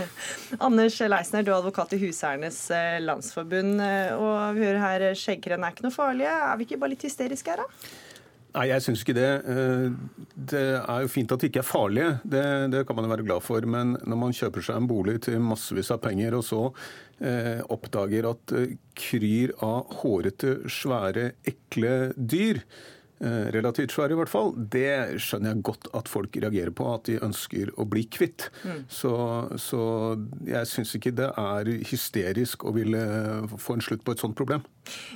[0.66, 5.66] Anders Leisner, du er advokat i Huseiernes eh, Landsforbund, eh, og vi hører her skjeggkrenn
[5.66, 6.36] er ikke noe farlige.
[6.50, 8.00] Er vi ikke bare litt hysteriske her, da?
[8.50, 9.30] Nei, jeg syns ikke det.
[9.52, 9.88] Eh,
[10.50, 13.26] det er jo fint at de ikke er farlige, det, det, kan man jo være
[13.28, 13.66] glad for.
[13.76, 16.62] Men når man kjøper seg en bolig til massevis av penger, og så
[17.22, 18.56] eh, oppdager at
[18.98, 25.64] kryr av hårete, svære, ekle dyr, Eh, relativt svære i hvert fall, det skjønner jeg
[25.68, 26.86] godt at folk reagerer på.
[26.94, 28.48] At de ønsker å bli kvitt.
[28.64, 28.84] Mm.
[28.88, 29.12] Så,
[29.60, 29.82] så,
[30.48, 33.02] jeg syns ikke det er hysterisk å ville
[33.60, 34.64] få en slutt på et sånt problem.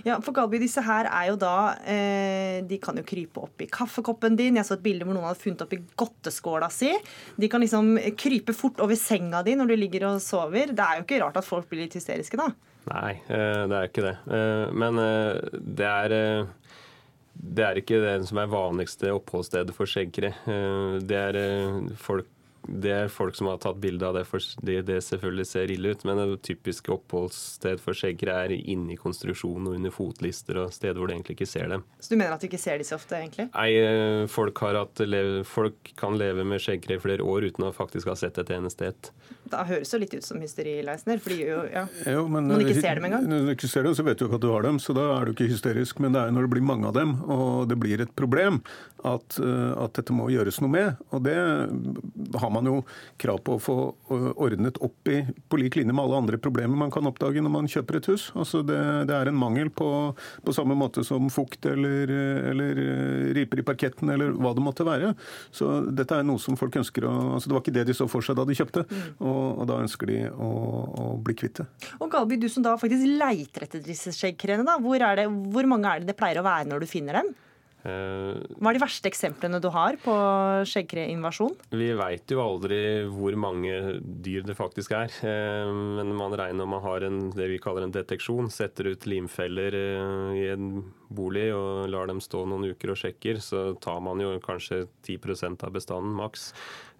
[0.04, 3.68] Ja, for Galby, disse her er jo da eh, De kan jo krype opp i
[3.72, 4.60] kaffekoppen din.
[4.60, 6.92] Jeg så et bilde hvor noen hadde funnet opp i godteskåla si.
[7.40, 10.76] De kan liksom krype fort over senga di når du ligger og sover.
[10.76, 12.52] Det er jo ikke rart at folk blir litt hysteriske da.
[12.84, 14.14] Nei, eh, det er ikke det.
[14.76, 15.00] Men
[15.56, 16.18] det er
[17.44, 20.33] det er ikke det som er vanligste oppholdsstedet for skjeggkre.
[20.48, 22.30] Eh, det er eh, folk
[22.64, 25.90] det er folk som har tatt bilde av det, for det, det selvfølgelig ser ille
[25.92, 26.04] ut.
[26.09, 31.11] Men det typiske oppholdssted for skjeggere er inni konstruksjonen og under fotlister og steder hvor
[31.11, 31.85] du egentlig ikke ser dem.
[32.00, 33.50] Så du mener at du ikke ser de så ofte, egentlig?
[33.52, 34.64] Nei, eh, folk,
[35.50, 38.92] folk kan leve med skjeggere i flere år uten å faktisk ha sett et eneste
[38.94, 39.12] et.
[39.52, 41.20] Da høres det litt ut som hysteri, Leisner.
[41.22, 43.28] Fordi jo, ja, jo, men, man ikke ser dem engang.
[43.28, 45.07] Når du ikke ser dem, så vet du ikke at du har dem, så da
[45.18, 46.00] er du ikke hysterisk.
[46.02, 48.62] Men det er jo når det blir mange av dem, og det blir et problem,
[49.04, 51.02] at, eh, at dette må gjøres noe med.
[51.12, 51.37] Og det
[52.40, 52.78] har man jo
[53.20, 53.76] krav på å få
[54.14, 57.68] ordnet opp i på lik linje med alle andre problemer man kan oppdage når man
[57.70, 58.30] kjøper et hus.
[58.38, 58.80] Altså det,
[59.11, 59.88] det er en mangel på,
[60.44, 62.11] på, samme måte som fukt eller,
[62.52, 62.80] eller,
[63.37, 65.12] riper i parketten eller hva det måtte være.
[65.54, 68.07] Så dette er noe som folk ønsker å altså Det var ikke det de så
[68.11, 69.04] for seg da de kjøpte, mm.
[69.35, 70.51] Og, og, da ønsker de å,
[71.05, 71.66] å bli kvitt det.
[71.99, 75.09] Og Galby, du som da faktisk leiter etter disse skjeggkrene, hvor,
[75.55, 77.35] hvor mange er det det pleier å være når du finner dem?
[77.85, 80.14] Eh, Hva er de verste eksemplene du har på
[80.70, 81.53] skjeggkreinvasjon?
[81.77, 82.79] Vi veit jo aldri
[83.12, 85.12] hvor mange dyr det faktisk er.
[85.20, 88.49] Eh, men man regner om man har en, det vi kaller en deteksjon.
[88.53, 90.70] Setter ut limfeller eh, i en
[91.14, 95.62] bolig og lar dem stå noen uker og sjekker, så tar man jo kanskje 10%
[95.66, 96.51] av bestanden maks.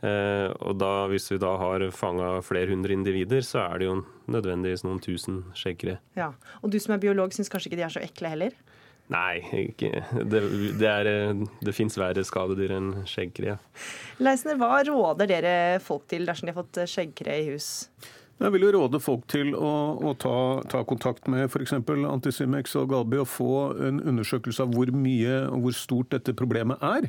[0.05, 3.95] Og da, hvis vi da har fanga flere hundre individer, så er det jo
[4.31, 5.97] nødvendigvis noen tusen skjeggkre.
[6.19, 6.29] Ja.
[6.61, 8.59] Og du som er biolog, syns kanskje ikke de er så ekle heller?
[9.13, 9.91] Nei, ikke.
[10.25, 10.41] det,
[10.81, 11.09] det, er,
[11.61, 13.59] det fins verre skadedyr enn skjeggkre.
[14.25, 17.69] Leisner, hva råder dere folk til dersom de har fått skjeggkre i hus?
[18.41, 19.71] Jeg vil jo råde folk til å,
[20.03, 20.37] å ta,
[20.71, 21.77] ta, kontakt med f.eks.
[21.77, 23.55] Antisimex og Galbi og få
[23.87, 27.07] en undersøkelse av hvor mye og hvor stort dette problemet er.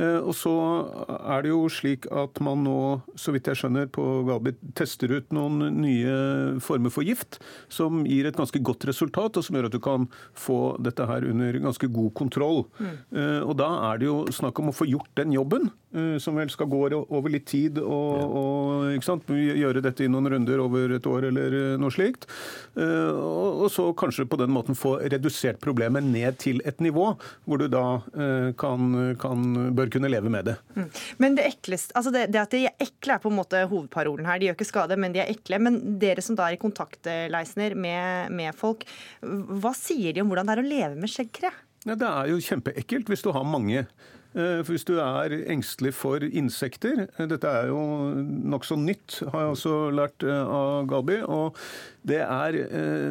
[0.00, 0.52] Eh, og så
[1.18, 2.78] er det jo slik at man nå,
[3.18, 6.14] så vidt jeg skjønner, på Galbit tester ut noen nye
[6.64, 7.40] former for gift
[7.72, 11.26] som gir et ganske godt resultat, og som gjør at du kan få dette her
[11.28, 12.64] under ganske god kontroll.
[12.80, 12.96] Mm.
[13.12, 15.70] Eh, og da er det jo snakk om å få gjort den jobben,
[16.22, 20.94] som vel skal gå over litt tid, og, og gjøre dette i noen runder over
[20.96, 22.26] et år eller noe slikt.
[22.76, 27.10] Og så kanskje på den måten få redusert problemet ned til et nivå
[27.44, 27.84] hvor du da
[28.58, 30.56] kan, kan bør kunne leve med det.
[30.76, 30.88] Mm.
[31.22, 34.28] Men det ekleste, altså det, det, at de er ekle er på en måte hovedparolen
[34.28, 34.40] her.
[34.40, 35.60] De gjør ikke skade, men de er ekle.
[35.62, 38.86] Men dere som da er i kontakt Leisner, med, med folk,
[39.22, 41.52] hva sier de om hvordan det er å leve med skjeggkre?
[41.82, 43.86] Ja, det er jo kjempeekkelt hvis du har mange.
[44.32, 47.80] Eh, for Hvis du er engstelig for insekter eh, Dette er jo
[48.48, 51.18] nokså nytt, har jeg også lært eh, av Gabi.
[51.22, 51.58] og
[52.02, 52.56] det er,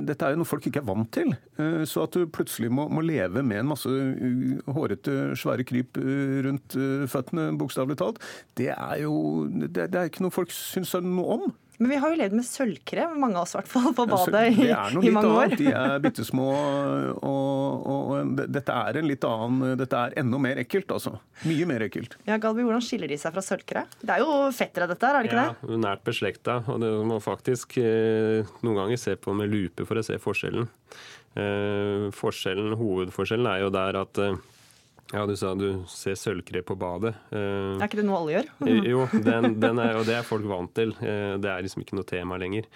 [0.04, 1.30] Dette er jo noe folk ikke er vant til.
[1.88, 3.88] Så at du plutselig må, må leve med en masse
[4.68, 5.96] hårete, svære kryp
[6.44, 6.76] rundt
[7.08, 8.20] føttene, bokstavelig talt,
[8.60, 11.46] det er jo det, det er ikke noe folk syns noe om.
[11.82, 14.42] Men vi har jo levd med sølvkrem, mange av oss i hvert fall, på badet
[14.52, 15.48] i, det er noe i litt mange år.
[15.48, 15.62] annet.
[15.64, 20.42] De er bitte små, og, og, og dette er en litt annen Dette er enda
[20.46, 21.16] mer ekkelt, altså.
[21.50, 22.20] Mye mer ekkelt.
[22.30, 23.86] Ja, Galbi, Hvordan skiller de seg fra sølvkre?
[23.98, 25.72] Det er jo fettere, dette her, er det ikke det?
[25.74, 26.60] Ja, nært beslekta.
[26.70, 30.70] Og det må faktisk eh, noen ganger se på med lupe for å se forskjellen.
[31.42, 34.38] Eh, forskjellen, Hovedforskjellen er jo der at eh,
[35.14, 37.14] ja, du sa du ser sølvkre på badet.
[37.32, 38.50] Eh, Er ikke det noe alle gjør?
[38.88, 40.94] Jo, den, den er, og det er folk vant til.
[41.04, 42.68] Eh, Det er liksom ikke noe tema lenger.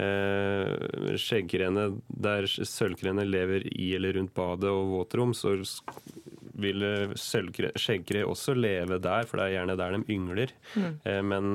[0.00, 5.56] Eh, Skjeggkrene, der sølvkrene lever i eller rundt badet og våtrom, så
[6.60, 10.54] vil eh, skjeggkre også leve der, for det er gjerne der de yngler.
[10.76, 10.90] Mm.
[11.04, 11.50] Eh, Men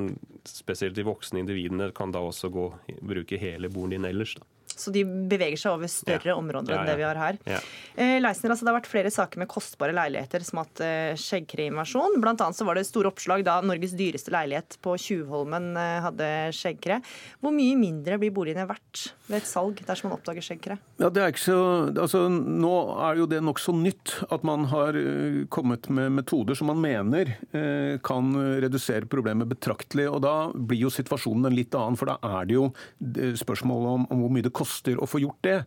[0.45, 2.67] spesielt de voksne individene kan da også gå,
[3.01, 4.35] bruke hele borden din ellers.
[4.37, 4.45] Da.
[4.75, 6.91] Så de beveger seg over større områder enn ja.
[6.91, 7.39] det vi har her.
[7.47, 7.59] Ja.
[7.95, 11.13] Eh, Leisner, altså, det har vært flere saker med kostbare leiligheter som har hatt eh,
[11.19, 12.19] skjeggkreinvasjon.
[12.23, 16.31] Blant annet så var det store oppslag da Norges dyreste leilighet på Tjuvholmen eh, hadde
[16.55, 16.99] skjeggkre.
[17.39, 20.77] Hvor mye mindre blir boligene verdt ved et salg dersom man oppdager skjeggkre?
[20.99, 21.59] Ja, det er ikke så,
[21.93, 22.73] altså, nå
[23.07, 27.35] er jo det nokså nytt at man har eh, kommet med metoder som man mener
[27.55, 30.09] eh, kan redusere problemet betraktelig.
[30.11, 32.67] og Da blir jo situasjonen en litt annen, for da er det jo
[32.99, 34.64] eh, spørsmålet om, om hvor mye det koster
[35.01, 35.57] å få gjort det.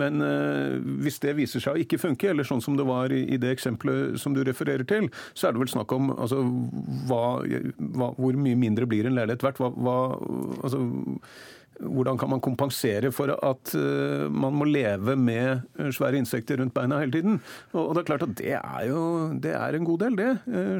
[0.00, 3.38] Men eh, hvis det viser seg å ikke funke, eller sånn som det var i,
[3.40, 6.42] det eksempelet som du refererer til, så er det vel snakk om altså,
[7.08, 7.24] hva,
[7.96, 9.62] hva, hvor mye mindre blir en leilighet verdt.
[9.62, 9.98] Hva, hva,
[10.60, 10.82] altså,
[11.76, 16.74] hvordan kan man kompensere for at eh, man må leve med eh, svære insekter rundt
[16.76, 17.40] beina hele tiden?
[17.74, 19.02] Og, det er klart at det er jo
[19.42, 20.30] det er en god del, det.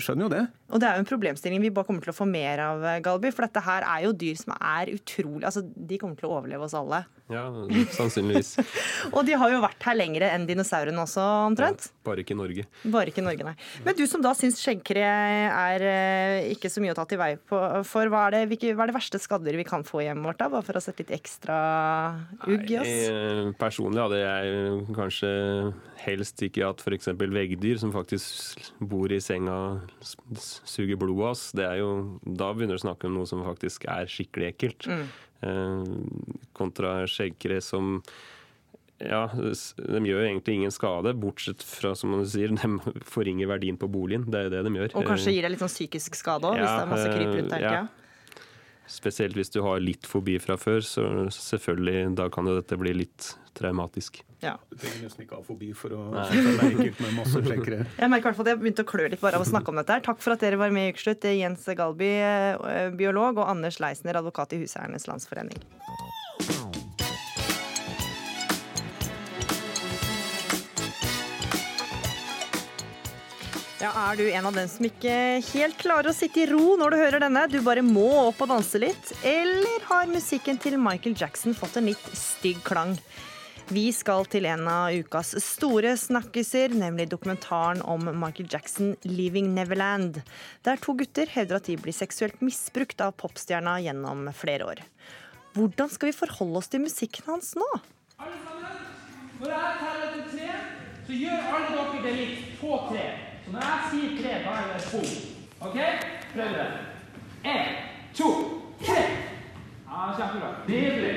[0.04, 0.44] Skjønner jo det.
[0.72, 3.32] Og det er jo en problemstilling vi bare kommer til å få mer av, Galby.
[3.34, 6.66] For dette her er jo dyr som er utrolig Altså, de kommer til å overleve
[6.66, 7.04] oss alle.
[7.32, 7.48] Ja,
[7.96, 8.52] sannsynligvis.
[9.16, 11.88] Og de har jo vært her lenger enn dinosaurene også, omtrent.
[12.06, 12.66] Bare ikke i Norge.
[12.84, 13.54] Bare ikke i Norge, nei.
[13.86, 17.32] Men du som da syns skjeggkre er eh, ikke så mye å ta til vei
[17.38, 17.58] på,
[17.88, 20.30] for, hva er, det, hvilke, hva er det verste skadder vi kan få i hjemmet
[20.30, 20.50] vårt, da?
[20.54, 21.58] Bare for å sette litt ekstra
[22.46, 22.94] ugg i oss?
[22.94, 25.34] Eh, Personlig hadde jeg kanskje
[26.06, 27.10] helst ikke hatt f.eks.
[27.18, 29.58] veggdyr som faktisk bor i senga
[30.38, 31.48] suger blodet av oss.
[31.56, 34.86] Det er jo, da begynner du å snakke om noe som faktisk er skikkelig ekkelt.
[34.86, 35.06] Mm.
[35.46, 35.92] Eh,
[36.56, 38.00] kontra skjeggkre som
[38.96, 43.88] ja, de gjør egentlig ingen skade, bortsett fra som man sier, de forringer verdien på
[43.92, 44.24] boligen.
[44.30, 44.94] Det er jo det de gjør.
[44.96, 47.32] Og kanskje Eh, gir deg litt sånn psykisk skade òg, hvis det er masse kryp
[47.34, 47.66] rundt der.
[47.66, 47.86] eh, ja.
[48.90, 52.92] Spesielt hvis du har litt fobi fra før, så selvfølgelig, da kan jo dette bli
[52.94, 54.20] litt traumatisk.
[54.44, 54.54] Ja.
[54.70, 57.86] Du trenger nesten ikke ha fobi for å være ekkelt med masse flekkere.
[58.02, 59.72] Jeg merker i hvert fall at jeg begynte å klø litt bare av å snakke
[59.72, 59.96] om dette.
[59.96, 60.04] her.
[60.04, 61.24] Takk for at dere var med i Ukeslutt.
[61.36, 65.64] Jens Galby, eh, biolog, og Anders Leisner, advokat i Huseiernes Landsforening.
[73.86, 75.12] Ja, Er du en av dem som ikke
[75.52, 78.48] helt klarer å sitte i ro når du hører denne, du bare må opp og
[78.50, 79.12] danse litt?
[79.22, 82.96] Eller har musikken til Michael Jackson fått en litt stygg klang?
[83.70, 90.18] Vi skal til en av ukas store snakkiser, nemlig dokumentaren om Michael Jackson 'Leaving Neverland',
[90.66, 94.82] der to gutter hevder at de blir seksuelt misbrukt av popstjerna gjennom flere år.
[95.54, 97.70] Hvordan skal vi forholde oss til musikken hans nå?
[98.18, 98.82] Alle sammen,
[99.38, 100.50] Når jeg teller til tre,
[101.06, 103.35] så gjør alle dere det litt på tre.
[103.46, 105.00] Så når jeg sier tre, da er det to.
[105.62, 105.76] OK?
[106.32, 106.64] Prøv det.
[107.46, 107.76] Én,
[108.18, 108.30] to,
[108.80, 109.02] tre.
[109.86, 110.48] Ja, Kjempebra.
[110.66, 111.12] Nydelig.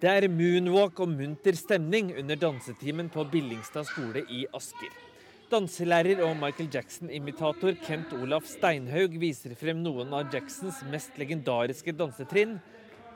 [0.00, 4.94] Det er moonwalk og munter stemning under dansetimen på Billingstad skole i Asker.
[5.52, 12.56] Danselærer og Michael Jackson-imitator Kent Olaf Steinhaug viser frem noen av Jacksons mest legendariske dansetrinn.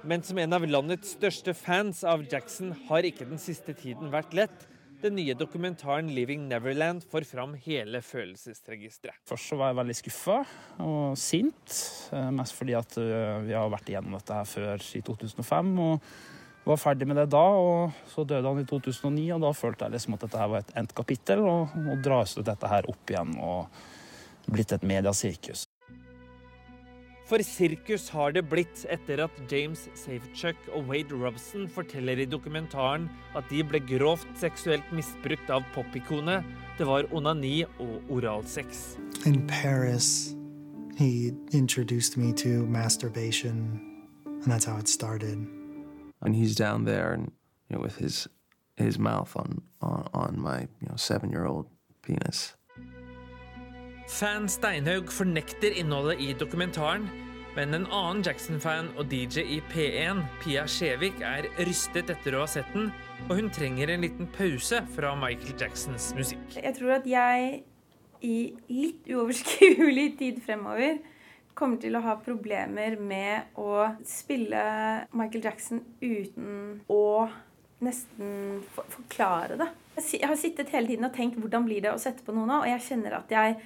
[0.04, 4.36] Men som en av landets største fans av Jackson har ikke den siste tiden vært
[4.36, 4.68] lett.
[5.00, 9.16] Den nye dokumentaren 'Living Neverland' får fram hele følelsesregisteret.
[9.24, 10.36] Først var jeg veldig skuffa
[10.84, 11.76] og sint,
[12.12, 15.72] eh, mest fordi at eh, vi har vært igjennom dette her før i 2005.
[15.78, 16.00] og
[16.66, 19.96] var ferdig med det da, og så døde han i 2009, og da følte jeg
[19.96, 23.32] liksom at dette her var et endt kapittel, og nå dras dette her opp igjen
[23.40, 25.69] og blitt et mediasirkus.
[27.30, 33.06] For sirkus har det blitt etter at James Safechuck og Wade Robson forteller i dokumentaren
[33.38, 36.42] at de ble grovt seksuelt misbrukt av popikonet.
[36.74, 38.96] Det var onani og oralsex.
[39.24, 40.34] In Paris,
[40.98, 43.78] he introduced me to masturbation,
[44.26, 45.46] and that's how it started.
[46.22, 47.32] and he's down there and
[47.68, 48.28] you know with his
[48.76, 51.66] his mouth on on, on my you know seven year old
[52.02, 52.54] penis
[54.10, 57.04] Fan Steinhaug fornekter innholdet i dokumentaren,
[57.54, 62.48] men en annen Jackson-fan og DJ i P1, Pia Skjevik, er rystet etter å ha
[62.50, 62.90] sett den,
[63.28, 66.42] og hun trenger en liten pause fra Michael Jacksons musikk.
[66.58, 67.62] Jeg tror at jeg
[68.26, 70.98] i litt uoverskuelig tid fremover
[71.54, 74.60] kommer til å ha problemer med å spille
[75.14, 77.28] Michael Jackson uten å
[77.80, 79.74] nesten forklare det.
[80.02, 82.64] Jeg har sittet hele tiden og tenkt hvordan blir det å sette på noe nå,
[82.64, 83.60] og jeg kjenner at jeg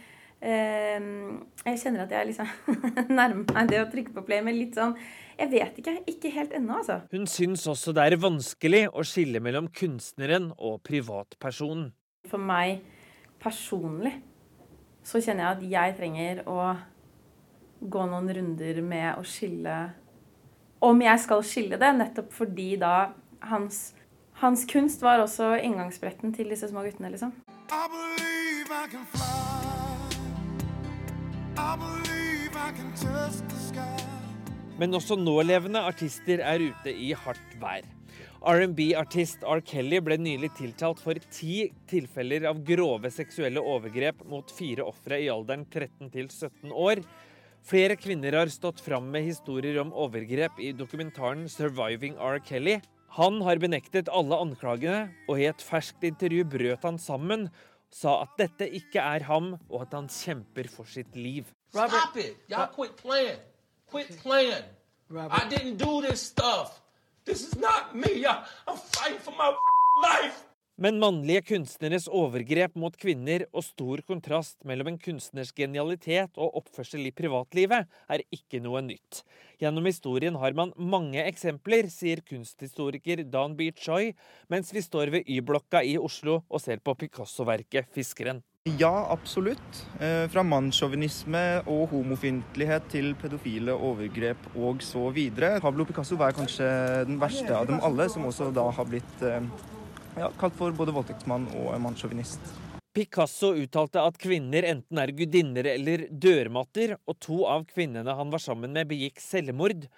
[0.44, 2.48] Jeg kjenner at jeg liksom
[3.18, 4.92] nærmer meg det å trykke på play med litt sånn
[5.38, 5.94] Jeg vet ikke.
[6.10, 7.00] Ikke helt ennå, altså.
[7.14, 11.88] Hun syns også det er vanskelig å skille mellom kunstneren og privatpersonen.
[12.28, 12.84] For meg
[13.42, 14.14] personlig
[15.04, 16.60] så kjenner jeg at jeg trenger å
[17.80, 19.74] gå noen runder med å skille
[20.84, 23.12] Om jeg skal skille det, nettopp fordi da
[23.48, 23.94] hans
[24.34, 27.32] hans kunst var også inngangsbretten til disse små guttene, liksom.
[34.78, 37.84] Men også nålevende artister er ute i hardt vær.
[38.44, 39.62] R&B-artist R.
[39.64, 45.30] Kelly ble nylig tiltalt for ti tilfeller av grove seksuelle overgrep mot fire ofre i
[45.32, 47.00] alderen 13 til 17 år.
[47.64, 52.42] Flere kvinner har stått fram med historier om overgrep i dokumentaren 'Surviving R.
[52.44, 52.82] Kelly'.
[53.16, 57.48] Han har benektet alle anklagene, og i et ferskt intervju brøt han sammen,
[57.94, 61.44] sa at dette ikke er ham, og at han kjemper for sitt liv.
[61.70, 62.36] Stop it.
[62.50, 63.38] Y'all quit playing.
[63.90, 64.64] Quit playing.
[65.14, 66.80] I didn't do this stuff.
[67.24, 68.26] This is not me.
[68.26, 69.54] I, I'm fighting for my
[70.08, 70.44] life.
[70.74, 77.04] Men mannlige kunstneres overgrep mot kvinner og stor kontrast mellom en kunstners genialitet og oppførsel
[77.06, 79.20] i privatlivet er ikke noe nytt.
[79.62, 83.68] Gjennom historien har man mange eksempler, sier kunsthistoriker Dan B.
[83.70, 84.16] Choi,
[84.50, 88.42] mens vi står ved Y-blokka i Oslo og ser på Picasso-verket 'Fiskeren'.
[88.64, 89.86] Ja, absolutt.
[90.00, 95.60] Eh, fra mannssjåvinisme og homofiendtlighet til pedofile overgrep og så videre.
[95.60, 96.66] Pablo Picasso var kanskje
[97.06, 99.44] den verste av dem alle, som også da har blitt eh,
[100.18, 102.54] ja, kalt for både voldtektsmann og mannssjåvinist.
[102.94, 108.42] Picasso uttalte at kvinner enten er gudinner eller dørmatter, og to av kvinnene han var
[108.42, 109.88] sammen med, begikk selvmord.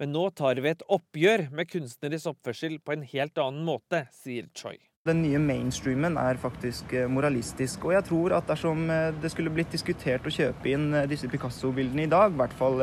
[0.00, 4.48] Men nå tar vi et oppgjør med kunstneres oppførsel på en helt annen måte, sier
[4.56, 4.78] Choi.
[5.06, 9.52] Den nye mainstreamen er faktisk eh, moralistisk, og jeg tror at dersom eh, det skulle
[9.54, 12.82] blitt diskutert å kjøpe inn eh, disse Picasso-bildene i dag, i hvert fall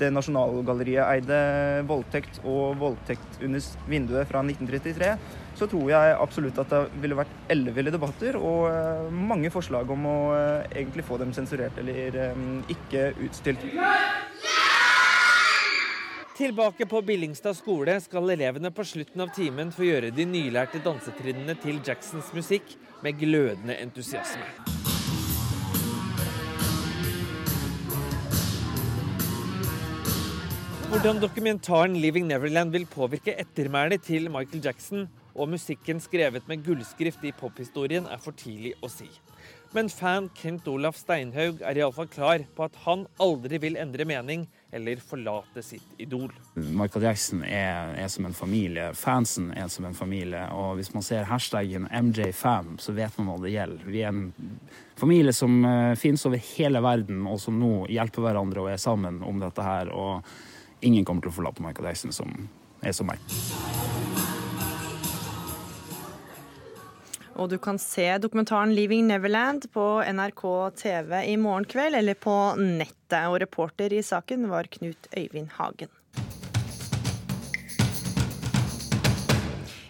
[0.00, 1.38] det Nasjonalgalleriet eide
[1.88, 5.12] voldtekt og voldtekt under vinduet fra 1933,
[5.58, 10.18] så tror jeg absolutt at det ville vært elleville debatter og mange forslag om å
[10.72, 12.32] egentlig få dem sensurert eller
[12.72, 13.66] ikke utstilt.
[16.36, 21.58] Tilbake på Billingstad skole skal elevene på slutten av timen få gjøre de nylærte dansetrinnene
[21.60, 22.72] til Jacksons musikk
[23.04, 24.81] med glødende entusiasme.
[30.92, 37.24] Hvordan dokumentaren 'Living Neverland' vil påvirke ettermælet til Michael Jackson, og musikken skrevet med gullskrift
[37.24, 39.08] i pophistorien, er for tidlig å si.
[39.72, 44.44] Men fan Kent Olaf Steinhaug er iallfall klar på at han aldri vil endre mening
[44.68, 46.28] eller forlate sitt idol.
[46.60, 48.92] Michael Jackson er, er, som en familie.
[48.92, 50.44] Fansen er som en familie.
[50.52, 53.88] Og hvis man ser hashtaggen MJFam, så vet man hva det gjelder.
[53.88, 54.26] Vi er en
[55.00, 59.22] familie som uh, finnes over hele verden, og som nå hjelper hverandre og er sammen
[59.24, 59.88] om dette her.
[59.96, 60.20] Og
[60.82, 62.34] ingen kommer til å forlate Michael Jackson som
[62.82, 63.22] er som meg.
[67.40, 70.44] Og du kan se dokumentaren 'Leaving Neverland' på NRK
[70.76, 73.24] TV i morgen kveld, eller på nettet.
[73.28, 75.88] Og reporter i saken var Knut Øyvind Hagen.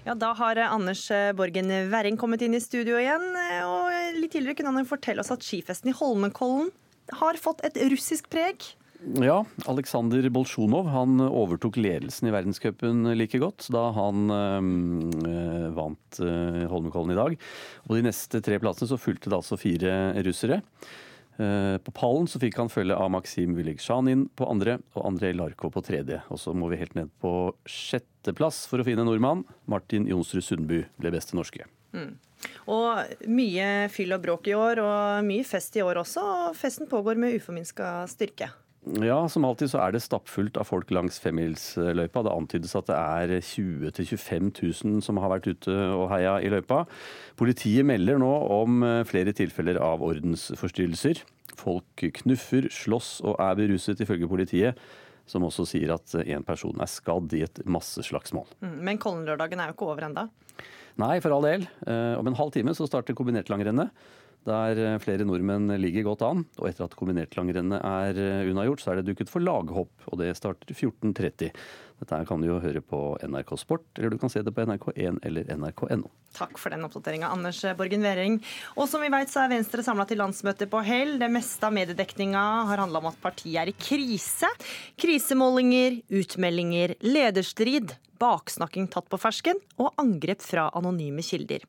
[0.05, 3.23] Ja, Da har Anders Borgen Werring kommet inn i studio igjen.
[3.67, 6.71] Og litt tidligere kunne han fortelle oss at skifesten i Holmenkollen
[7.13, 8.75] har fått et russisk preg.
[9.03, 16.67] Ja, Aleksandr Bolsjunov han overtok ledelsen i verdenscupen like godt da han øh, vant øh,
[16.71, 17.39] Holmenkollen i dag.
[17.89, 20.63] Og de neste tre plassene så fulgte det altså fire russere.
[21.41, 25.71] Uh, på pallen så fikk han følge av Maksim Vyligsjanin på andre og Andrej Larko
[25.73, 26.21] på tredje.
[26.29, 29.47] Og så må vi helt ned på sjetteplass for å finne nordmann.
[29.65, 31.65] Martin Jonsrud Sundby ble beste norske.
[31.97, 32.13] Mm.
[32.73, 36.27] Og mye fyll og bråk i år, og mye fest i år også.
[36.51, 38.53] Og festen pågår med uforminska styrke.
[38.83, 42.25] Ja, som alltid så er det stappfullt av folk langs femmilsløypa.
[42.27, 46.51] Det antydes at det er 20 000-25 000 som har vært ute og heia i
[46.51, 46.81] løypa.
[47.39, 51.23] Politiet melder nå om eh, flere tilfeller av ordensforstyrrelser.
[51.61, 54.83] Folk knuffer, slåss og er beruset, ifølge politiet.
[55.31, 58.49] Som også sier at én person er skadd i et masseslagsmål.
[58.65, 60.27] Mm, men Kollenlørdagen er jo ikke over enda?
[60.99, 61.69] Nei, for all del.
[61.87, 63.95] Eh, om en halv time så starter kombinert langrennet.
[64.49, 66.45] Der eh, flere nordmenn ligger godt an.
[66.61, 70.33] Og etter at kombinertlangrennet er eh, unnagjort, så er det dukket for laghopp, og det
[70.39, 71.53] starter 14.30.
[72.03, 75.21] Dette kan du jo høre på NRK Sport, eller du kan se det på NRK1
[75.23, 76.11] eller nrk.no.
[76.35, 78.41] Takk for den oppdateringa, Anders Borgen Werring.
[78.75, 81.15] Og som vi vet, så er Venstre samla til landsmøte på Hell.
[81.21, 84.51] Det meste av mediedekninga har handla om at partiet er i krise.
[84.99, 91.63] Krisemålinger, utmeldinger, lederstrid, baksnakking tatt på fersken og angrep fra anonyme kilder.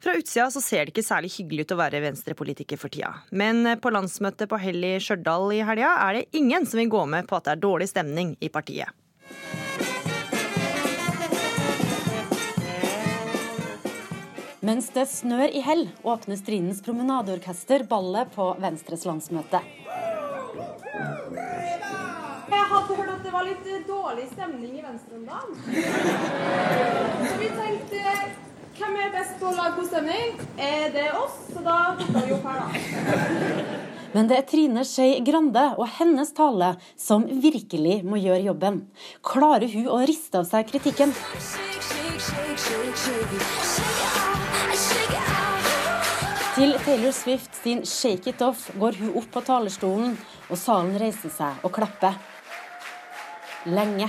[0.00, 3.12] Fra utsida så ser det ikke særlig hyggelig ut å være venstrepolitiker for tida.
[3.32, 7.04] Men på landsmøtet på Hell i Stjørdal i helga er det ingen som vil gå
[7.16, 8.92] med på at det er dårlig stemning i partiet.
[14.66, 19.60] Mens det snør i hell, åpner Strindens promenadeorkester ballet på Venstres landsmøte.
[22.50, 25.54] Jeg hadde hørt at det var litt dårlig stemning i Venstre om dagen.
[27.28, 28.02] Så vi tenkte
[28.80, 30.34] hvem er best på å lage god stemning?
[30.58, 31.38] Er det oss?
[31.52, 32.68] Så da dukka vi opp her, da.
[34.16, 38.82] Men det er Trine Skei Grande og hennes tale som virkelig må gjøre jobben.
[39.22, 41.14] Klarer hun å riste av seg kritikken?
[46.56, 50.14] Til Taylor Swift sin 'Shake It Off' går hun opp på talerstolen,
[50.48, 52.14] og salen reiser seg og klapper.
[53.66, 54.08] Lenge.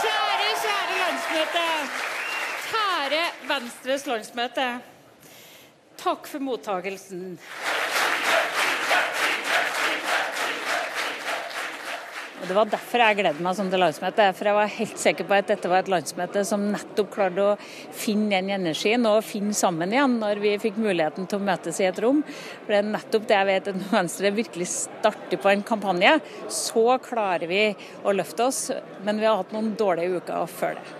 [0.00, 1.66] Kjære, kjære landsmøte.
[2.72, 3.22] Kjære
[3.52, 4.66] Venstres landsmøte.
[6.02, 7.38] Takk for mottagelsen.
[12.42, 14.24] Og Det var derfor jeg gledet meg sånn til landsmøte.
[14.34, 17.52] For jeg var helt sikker på at dette var et landsmøte som nettopp klarte å
[17.94, 21.86] finne den energien og finne sammen igjen når vi fikk muligheten til å møtes i
[21.86, 22.24] et rom.
[22.64, 26.16] For det er nettopp det jeg vet at når Venstre virkelig starter på en kampanje,
[26.50, 27.62] så klarer vi
[28.02, 28.64] å løfte oss.
[29.06, 30.98] Men vi har hatt noen dårlige uker før det.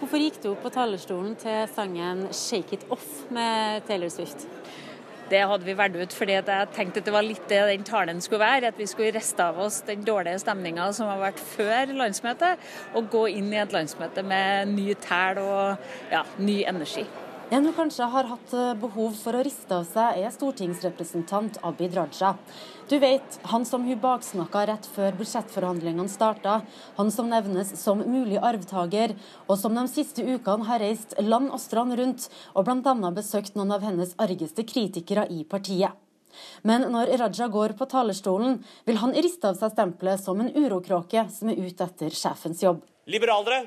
[0.00, 4.48] Hvorfor gikk du opp på talerstolen til sangen 'Shake It Off' med Taylor Swift?
[5.30, 8.20] Det hadde vi valgt ut fordi jeg tenkte at det var litt det den talen
[8.24, 8.72] skulle være.
[8.72, 13.10] At vi skulle riste av oss den dårlige stemninga som har vært før landsmøtet, og
[13.12, 17.06] gå inn i et landsmøte med ny tæl og ja, ny energi.
[17.50, 21.96] En hun kanskje har hatt eh, behov for å riste av seg, er stortingsrepresentant Abid
[21.98, 22.36] Raja.
[22.86, 26.60] Du vet, han som hun baksnakka rett før budsjettforhandlingene starta,
[26.94, 29.16] han som nevnes som mulig arvtaker,
[29.48, 33.12] og som de siste ukene har reist land og strand rundt og bl.a.
[33.18, 35.98] besøkt noen av hennes argeste kritikere i partiet.
[36.62, 41.26] Men når Raja går på talerstolen, vil han riste av seg stempelet som en urokråke
[41.34, 42.86] som er ute etter sjefens jobb.
[43.10, 43.64] Liberalere,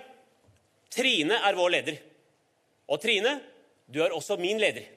[0.93, 2.05] Trine er vår leder.
[2.87, 3.41] Og Trine,
[3.93, 4.87] du er også min leder.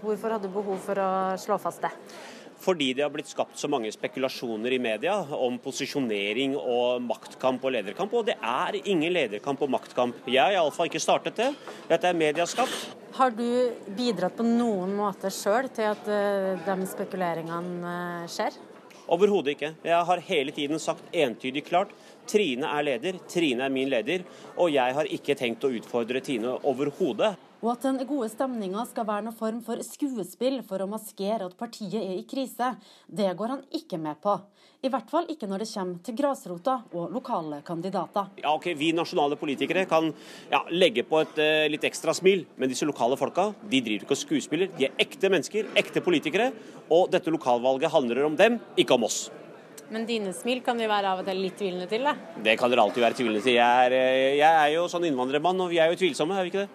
[0.00, 1.92] Hvorfor hadde du behov for å slå fast det?
[2.56, 7.74] Fordi det har blitt skapt så mange spekulasjoner i media om posisjonering og maktkamp og
[7.74, 8.14] lederkamp.
[8.16, 10.22] Og det er ingen lederkamp og maktkamp.
[10.24, 11.50] Jeg har iallfall ikke startet det.
[11.90, 12.78] Dette er mediaskapt.
[13.16, 13.44] Har du
[13.96, 18.56] bidratt på noen måte sjøl til at eh, de spekuleringene eh, skjer?
[19.12, 19.74] Overhodet ikke.
[19.86, 21.92] Jeg har hele tiden sagt entydig klart
[22.26, 24.24] Trine er leder, Trine er min leder,
[24.58, 27.36] og jeg har ikke tenkt å utfordre Tine overhodet.
[27.66, 31.56] Og at den gode stemninga skal være noen form for skuespill for å maskere at
[31.58, 32.68] partiet er i krise,
[33.10, 34.36] det går han ikke med på.
[34.86, 38.28] I hvert fall ikke når det kommer til grasrota og lokale kandidater.
[38.38, 40.12] Ja, ok, Vi nasjonale politikere kan
[40.52, 44.14] ja, legge på et uh, litt ekstra smil, men disse lokale folka de driver ikke
[44.14, 44.70] og skuespiller.
[44.76, 46.52] De er ekte mennesker, ekte politikere,
[46.86, 49.24] og dette lokalvalget handler om dem, ikke om oss.
[49.90, 52.06] Men dine smil kan vi være av og til litt tvilende til?
[52.08, 52.16] Da?
[52.42, 53.54] Det kan dere alltid være tvilende til.
[53.54, 56.50] Jeg er, eh, jeg er jo sånn innvandrermann, og vi er jo tvilsomme, er vi
[56.50, 56.70] ikke det?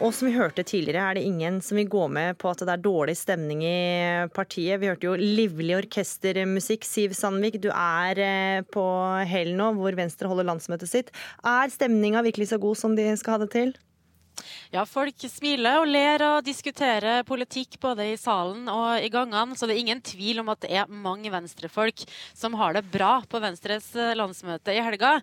[0.00, 2.72] Og som vi hørte tidligere, er det ingen som vil gå med på at det
[2.72, 4.80] er dårlig stemning i partiet.
[4.80, 6.88] Vi hørte jo livlig orkestermusikk.
[6.88, 8.86] Siv Sandvik, du er eh, på
[9.28, 11.12] Hell nå, hvor Venstre holder landsmøtet sitt.
[11.44, 13.76] Er stemninga virkelig så god som de skal ha det til?
[14.74, 19.68] Ja, folk smiler og ler og diskuterer politikk både i salen og i gangene, så
[19.68, 22.04] det er ingen tvil om at det er mange venstrefolk
[22.36, 25.16] som har det bra på Venstres eh, landsmøte i helga.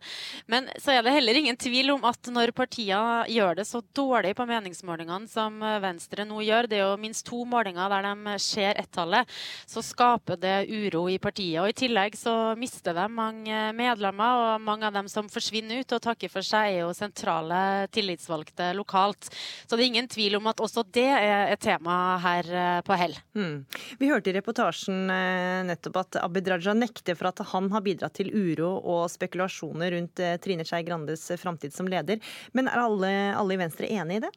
[0.52, 4.34] Men så er det heller ingen tvil om at når partiene gjør det så dårlig
[4.38, 8.78] på meningsmålingene som Venstre nå gjør, det er jo minst to målinger der de ser
[8.80, 9.28] ett-tallet,
[9.68, 11.62] så skaper det uro i partiet.
[11.62, 15.96] Og i tillegg så mister de mange medlemmer, og mange av dem som forsvinner ut
[15.96, 19.07] og takker for seg, er jo sentrale tillitsvalgte lokalt.
[19.16, 22.98] Så det er ingen tvil om at også det er et tema her eh, på
[23.00, 23.16] Hell.
[23.38, 23.66] Mm.
[24.00, 28.18] Vi hørte i reportasjen eh, nettopp at Abid Raja nekter for at han har bidratt
[28.20, 32.22] til uro og spekulasjoner rundt eh, Trine Skei Grandes framtid som leder.
[32.58, 34.34] Men er alle, alle i Venstre enig i det?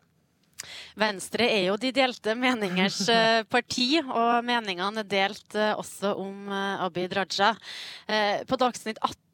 [1.01, 2.99] Venstre er jo de delte meningers
[3.55, 7.55] parti, og meningene er delt også om Abid Raja.
[8.45, 9.30] På Dagsnytt 18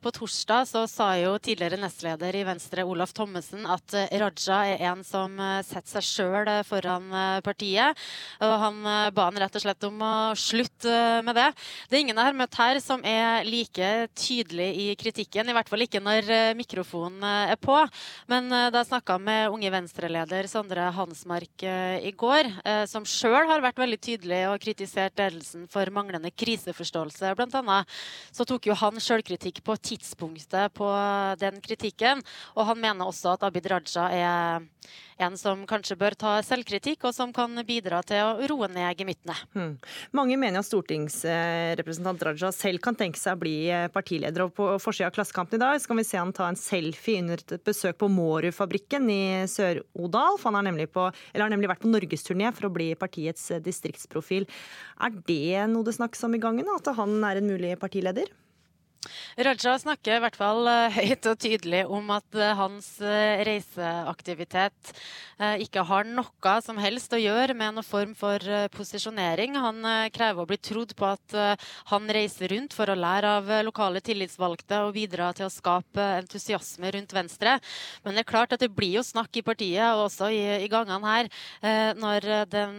[0.00, 5.02] på torsdag så sa jo tidligere nestleder i Venstre Olaf Thommessen at Raja er en
[5.04, 7.12] som setter seg sjøl foran
[7.44, 7.98] partiet.
[8.40, 8.78] Og han
[9.12, 10.94] ba han rett og slett om å slutte
[11.26, 11.50] med det.
[11.90, 15.68] Det er ingen jeg har møtt her som er like tydelig i kritikken, i hvert
[15.68, 17.76] fall ikke når mikrofonen er på.
[18.32, 23.44] Men da jeg snakka med unge Venstre-leder Sondre Hansmark eh, i går, eh, som sjøl
[23.50, 27.34] har vært veldig tydelig og kritisert ledelsen for manglende kriseforståelse.
[27.44, 27.92] Annet
[28.34, 29.33] så tok jo han sjølkritikk
[29.64, 30.88] på tidspunktet på
[31.40, 32.22] den kritikken,
[32.54, 34.68] og han mener også at Abid Raja er
[35.22, 39.36] en som kanskje bør ta selvkritikk, og som kan bidra til å roe ned gemyttene.
[39.54, 39.74] Hmm.
[40.16, 44.46] Mange mener at stortingsrepresentant Raja selv kan tenke seg å bli eh, partileder.
[44.46, 47.42] og På forsida av Klassekampen i dag skal vi se han ta en selfie under
[47.44, 50.40] et besøk på Mårud-fabrikken i Sør-Odal.
[50.44, 54.48] Han har nemlig, på, har nemlig vært på norgesturné for å bli partiets distriktsprofil.
[55.04, 58.30] Er det noe det snakkes om i gangen, at han er en mulig partileder?
[59.34, 64.94] Raja snakker i hvert fall eh, høyt og tydelig om at eh, hans eh, reiseaktivitet
[65.34, 68.38] ikke har noe som helst å gjøre med noen form for
[68.70, 69.56] posisjonering.
[69.58, 69.80] Han
[70.14, 71.34] krever å bli trodd på at
[71.90, 76.92] han reiser rundt for å lære av lokale tillitsvalgte og bidra til å skape entusiasme
[76.94, 77.56] rundt Venstre.
[78.04, 80.70] Men det er klart at det blir jo snakk i partiet, og også i, i
[80.70, 81.32] gangene her,
[81.98, 82.78] når den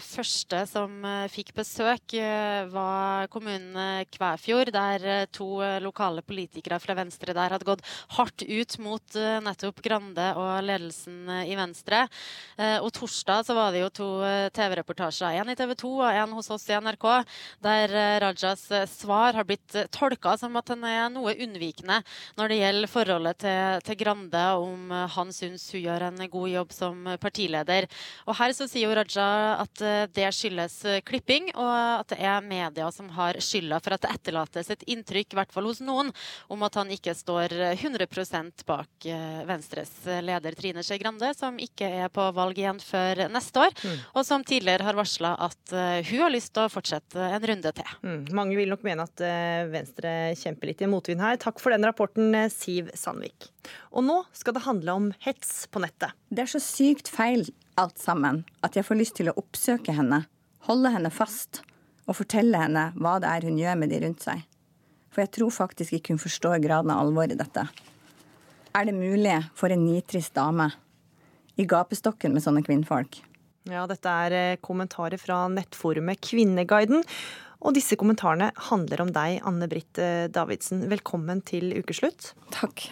[0.00, 2.16] første som fikk besøk,
[2.72, 7.84] var kommunen Kvæfjord, der to lokale politikere fra Venstre der hadde gått
[8.16, 12.04] hardt ut mot uh, nettopp Grande og ledelsen uh, i Venstre.
[12.58, 14.08] Uh, og torsdag så var det jo to
[14.56, 17.06] TV-reportasjer, en i TV 2 og en hos oss i NRK,
[17.64, 22.00] der Rajas svar har blitt tolka som at han er noe unnvikende
[22.38, 26.74] når det gjelder forholdet til, til Grande, om han syns hun gjør en god jobb
[26.74, 27.88] som partileder.
[28.26, 29.28] Og her så sier jo Raja
[29.60, 29.84] at
[30.14, 34.72] det skyldes klipping, og at det er media som har skylda for at det etterlates
[34.72, 36.12] et inntrykk, i hvert fall hos noen,
[36.48, 38.06] om at han ikke står 100
[38.66, 39.92] bak eh, Venstres
[40.22, 43.96] leder Trine Skei Grande, som ikke er på valg igjen før neste år, mm.
[44.14, 47.72] og som tidligere har varsla at eh, hun har lyst til å fortsette en runde
[47.76, 47.94] til.
[48.06, 48.20] Mm.
[48.36, 51.40] Mange vil nok mene at eh, Venstre kjemper litt i motvind her.
[51.40, 53.50] Takk for den rapporten, Siv Sandvik.
[53.90, 56.14] Og nå skal det handle om hets på nettet.
[56.30, 57.48] Det er så sykt feil
[57.80, 60.24] alt sammen at jeg får lyst til å oppsøke henne,
[60.68, 61.62] holde henne fast
[62.10, 64.42] og fortelle henne hva det er hun gjør med de rundt seg.
[65.10, 67.66] For jeg tror faktisk ikke hun forstår graden av alvor i dette.
[68.70, 70.70] Er det mulig for en nitrist dame
[71.58, 73.18] i gapestokken med sånne kvinnfolk?
[73.68, 77.02] Ja, dette er eh, kommentarer fra nettforumet Kvinneguiden.
[77.60, 80.86] Og disse kommentarene handler om deg, Anne Britt eh, Davidsen.
[80.88, 82.32] Velkommen til ukeslutt.
[82.54, 82.86] Takk.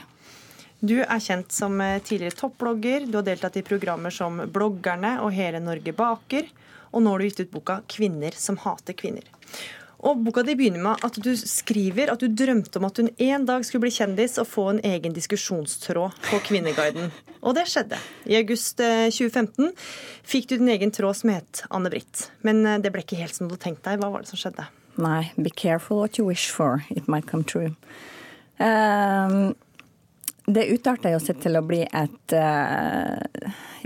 [0.79, 3.09] Du er kjent som eh, tidligere toppblogger.
[3.09, 6.51] Du har deltatt i programmer som Bloggerne og Hele Norge baker.
[6.93, 9.27] Og nå har du gitt ut boka 'Kvinner som hater kvinner'.
[10.07, 13.47] Og Boka di begynner med at du skriver at du drømte om at hun en
[13.49, 17.11] dag skulle bli kjendis og få en egen diskusjonstråd på Kvinneguiden.
[17.43, 17.99] Og det skjedde.
[18.31, 19.89] I august 2015 eh,
[20.27, 22.29] fikk du din egen tråd som het Anne Britt.
[22.47, 23.99] Men eh, det ble ikke helt som du hadde tenkt deg.
[23.99, 24.69] Hva var det som skjedde?
[25.03, 26.85] Nei, be careful what you wish for.
[26.95, 27.75] It might come true.
[28.59, 29.57] Um,
[30.47, 33.19] det utarta jo seg til å bli et uh,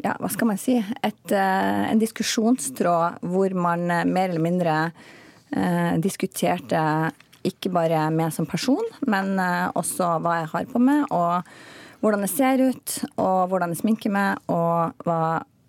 [0.00, 0.78] Ja, hva skal man si?
[0.80, 4.76] Et, uh, en diskusjonstråd hvor man mer eller mindre
[5.56, 6.82] eh, diskuterte
[7.46, 11.42] ikke bare meg som person, men eh, også hva jeg har på meg, og
[12.02, 15.22] hvordan jeg ser ut, og hvordan jeg sminker meg, og hva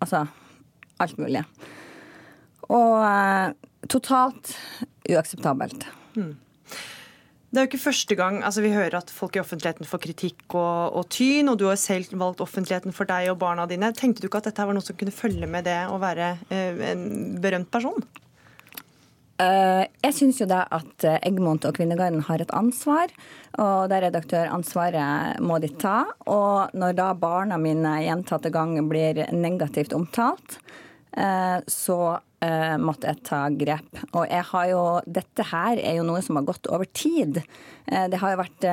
[0.04, 0.26] Altså
[1.00, 1.40] alt mulig.
[2.68, 3.54] Og eh,
[3.88, 4.50] totalt
[5.08, 5.86] uakseptabelt.
[6.12, 6.34] Hmm.
[7.54, 10.56] Det er jo ikke første gang altså vi hører at folk i offentligheten får kritikk
[10.58, 13.92] og, og, tyn, og du har selv valgt offentligheten for deg og barna dine.
[13.94, 16.82] Tenkte du ikke at dette var noe som kunne følge med det å være eh,
[16.90, 17.06] en
[17.40, 18.02] berømt person?
[19.44, 23.12] Eh, jeg syns jo da at eh, Eggmont og Kvinneguiden har et ansvar,
[23.60, 26.04] og det redaktøransvaret må de ta.
[26.30, 30.60] Og når da barna mine gjentatte ganger blir negativt omtalt,
[31.16, 31.98] eh, så
[32.44, 34.00] måtte jeg ta grep.
[34.18, 37.38] Og jeg har jo Dette her er jo noe som har gått over tid.
[37.88, 38.66] Det har jo vært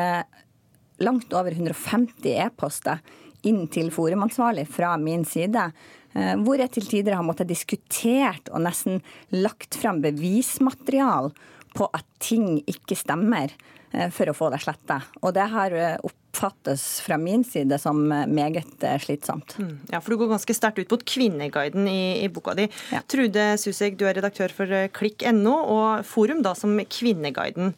[0.99, 2.99] langt over 150 e-poster
[3.47, 5.69] inn til forumansvarlig fra min side
[6.11, 8.99] hvor jeg til tider har måttet diskutert og nesten
[9.31, 11.31] lagt fram bevismaterial
[11.77, 13.53] på at ting ikke stemmer,
[13.93, 15.01] eh, for å få det sletta.
[15.21, 19.57] Og det har eh, oppfattes fra min side som meget slitsomt.
[19.59, 19.73] Mm.
[19.93, 22.67] Ja, for du går ganske sterkt ut mot Kvinneguiden i, i boka di.
[22.91, 23.03] Ja.
[23.07, 27.75] Trude Suseg, du er redaktør for klikk.no, og Forum da som Kvinneguiden.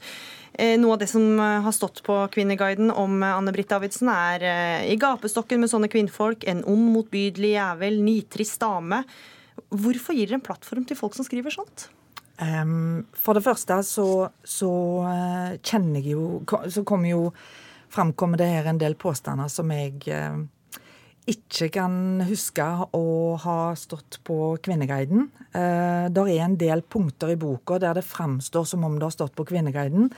[0.53, 4.45] Eh, Noe av det som eh, har stått på Kvinneguiden om eh, Anne-Britt Davidsen, er
[4.85, 9.01] i gapestokken med sånne kvinnfolk, en ond, motbydelig jævel, nitrist dame.
[9.73, 11.87] Hvorfor gir dere en plattform til folk som skriver sånt?
[12.41, 14.07] Um, for det første så,
[14.41, 14.69] så
[15.05, 17.27] uh, kjenner jeg jo Så kommer jo
[17.93, 20.41] framkommer det her en del påstander som jeg uh,
[21.29, 22.65] ikke kan huske
[22.97, 23.03] å
[23.39, 25.29] ha stått på Kvinneguiden.
[25.53, 29.15] Uh, der er en del punkter i boka der det framstår som om det har
[29.15, 30.09] stått på Kvinneguiden.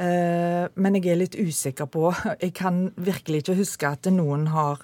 [0.00, 2.06] Eh, men jeg er litt usikker på
[2.42, 4.80] Jeg kan virkelig ikke huske at noen har,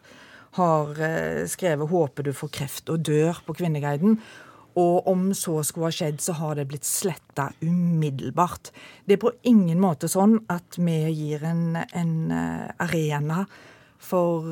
[0.59, 4.19] har eh, skrevet 'Håper du får kreft og dør' på Kvinneguiden.
[4.79, 8.71] Og om så skulle ha skjedd, så har det blitt sletta umiddelbart.
[9.09, 13.47] Det er på ingen måte sånn at vi gir en, en eh, arena
[13.99, 14.45] for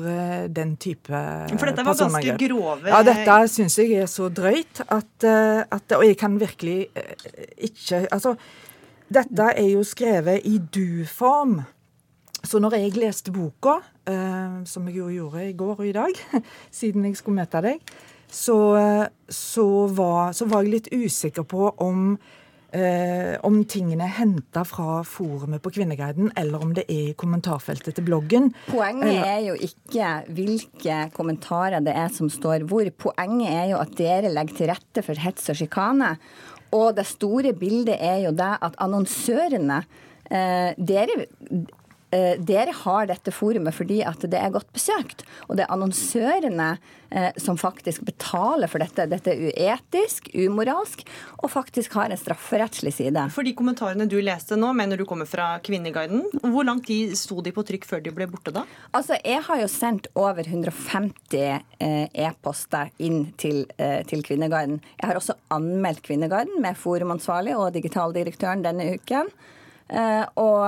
[0.51, 5.23] den type For dette var ganske grove- Ja, dette syns jeg er så drøyt at,
[5.71, 6.89] at Og jeg kan virkelig
[7.55, 8.35] ikke Altså,
[9.13, 11.61] dette er jo skrevet i du-form.
[12.43, 16.19] Så når jeg leste boka, eh, som jeg jo gjorde i går og i dag,
[16.79, 17.95] siden jeg skulle møte deg,
[18.27, 22.17] så, eh, så, var, så var jeg litt usikker på om
[22.75, 27.97] eh, om tingene er henta fra forumet på Kvinneguiden, eller om det er i kommentarfeltet
[27.97, 28.51] til bloggen.
[28.67, 32.89] Poenget er jo ikke hvilke kommentarer det er som står hvor.
[33.07, 36.15] Poenget er jo at dere legger til rette for hets og sjikane.
[36.75, 39.81] Og det store bildet er jo det at annonsørene
[40.31, 41.27] eh, dere,
[42.09, 45.25] dere har dette forumet fordi at det er godt besøkt.
[45.47, 46.69] Og det er annonsørene
[47.09, 49.07] eh, som faktisk betaler for dette.
[49.09, 51.03] Dette er uetisk, umoralsk
[51.37, 53.27] og faktisk har en strafferettslig side.
[53.33, 56.25] For de kommentarene du leste nå, mener du kommer fra Kvinneguiden.
[56.43, 58.65] Hvor lang tid sto de på trykk før de ble borte da?
[58.91, 64.79] Altså, Jeg har jo sendt over 150 eh, e-poster inn til, eh, til Kvinneguiden.
[65.01, 69.31] Jeg har også anmeldt Kvinneguiden med forumansvarlig og digitaldirektøren denne uken.
[69.87, 70.63] Eh, og,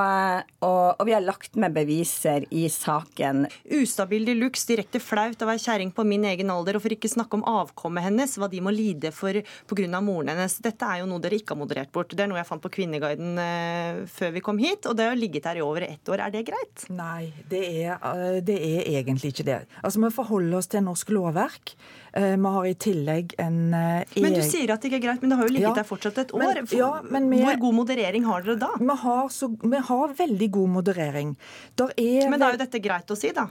[0.63, 3.45] og, og vi har lagt med beviser i saken.
[3.80, 7.11] Ustabil de luxe, direkte flaut å være kjerring på min egen alder, og for ikke
[7.11, 10.01] snakke om avkommet hennes, hva de må lide for pga.
[10.01, 10.57] moren hennes.
[10.63, 12.15] Dette er jo noe dere ikke har moderert bort.
[12.15, 15.20] Det er noe jeg fant på Kvinneguiden eh, før vi kom hit, og det har
[15.20, 16.26] ligget her i over ett år.
[16.26, 16.88] Er det greit?
[16.93, 19.61] Nei, det er, eh, det er egentlig ikke det.
[19.84, 21.76] Altså, Vi forholder oss til norsk lovverk.
[22.14, 25.22] Eh, Vi har i tillegg en eh, Men du sier at det ikke er greit,
[25.22, 25.74] men det har jo ligget Ja.
[25.76, 26.72] der fortsatt et Men- år.
[26.72, 28.70] ja, men vi- Hvor god moderering har dere da?
[28.80, 31.36] Vi har, så, vi har veldig god moderering.
[31.76, 33.47] Der er Men da er jo dette greit å si, da.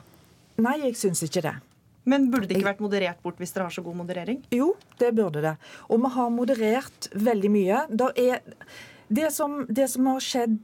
[0.58, 1.54] Nei, jeg syns ikke det.
[2.04, 4.42] Men burde det ikke vært moderert bort hvis dere har så god moderering?
[4.50, 5.56] Jo, det burde det.
[5.90, 7.86] Og vi har moderert veldig mye.
[8.16, 8.40] Er,
[9.12, 10.58] det, som, det som har skjedd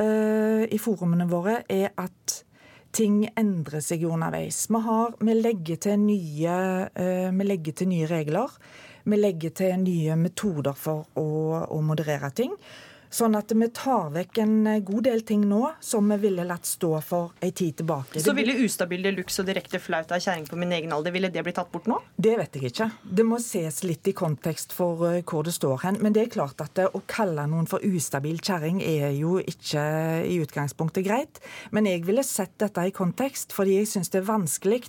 [0.00, 2.44] uh, i forumene våre, er at
[2.94, 4.64] ting endrer seg underveis.
[4.70, 6.56] Vi, har, vi, legger nye,
[6.94, 8.58] eh, vi legger til nye regler.
[9.04, 11.28] Vi legger til nye metoder for å,
[11.68, 12.54] å moderere ting.
[13.14, 16.90] Sånn at vi tar vekk en god del ting nå som vi ville latt stå
[17.04, 18.18] for ei tid tilbake.
[18.22, 21.30] Så ville ustabil de luxe og direkte flaut av kjerring på min egen alder, ville
[21.30, 22.00] det bli tatt bort nå?
[22.16, 22.88] Det vet jeg ikke.
[23.06, 26.00] Det må ses litt i kontekst for eh, hvor det står hen.
[26.02, 29.84] Men det er klart at å kalle noen for ustabil kjerring er jo ikke
[30.26, 31.38] i utgangspunktet greit.
[31.70, 34.82] Men jeg ville sett dette i kontekst, fordi jeg syns det er vanskelig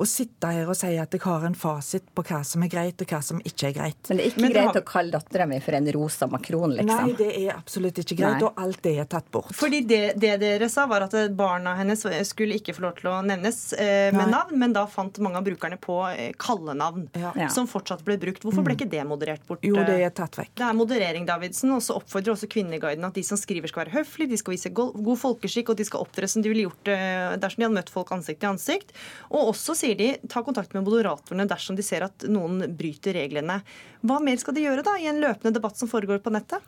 [0.00, 3.04] å sitte her og si at jeg har en fasit på hva som er greit,
[3.04, 4.00] og hva som ikke er greit.
[4.08, 7.10] Men det er ikke greit å kalle dattera mi for en rosa makron, liksom.
[7.10, 8.46] Nei, det er absolutt ikke greit, Nei.
[8.48, 9.50] og alt det er tatt bort.
[9.58, 13.18] Fordi det, det dere sa, var at barna hennes skulle ikke få lov til å
[13.26, 14.30] nevnes eh, med Nei.
[14.32, 17.48] navn, men da fant mange av brukerne på eh, kallenavn, Ja.
[17.52, 18.42] som fortsatt ble brukt.
[18.46, 18.78] Hvorfor ble Mm.
[18.78, 19.62] ikke det moderert bort?
[19.66, 20.06] Jo, det eh?
[20.06, 20.54] er tatt vekk.
[20.58, 21.72] Det er moderering, Davidsen.
[21.74, 24.70] Og så oppfordrer også Kvinneguiden at de som skriver skal være høflige, de skal vise
[24.72, 27.90] god folkeskikk, og de skal opptre som de ville gjort eh, dersom de hadde møtt
[27.92, 28.92] folk ansikt til ansikt.
[29.32, 33.60] Og også sier de ta kontakt med moderatorene dersom de ser at noen bryter reglene.
[34.06, 36.62] Hva mer skal de gjøre da i en løpende debatt som foregår på nettet?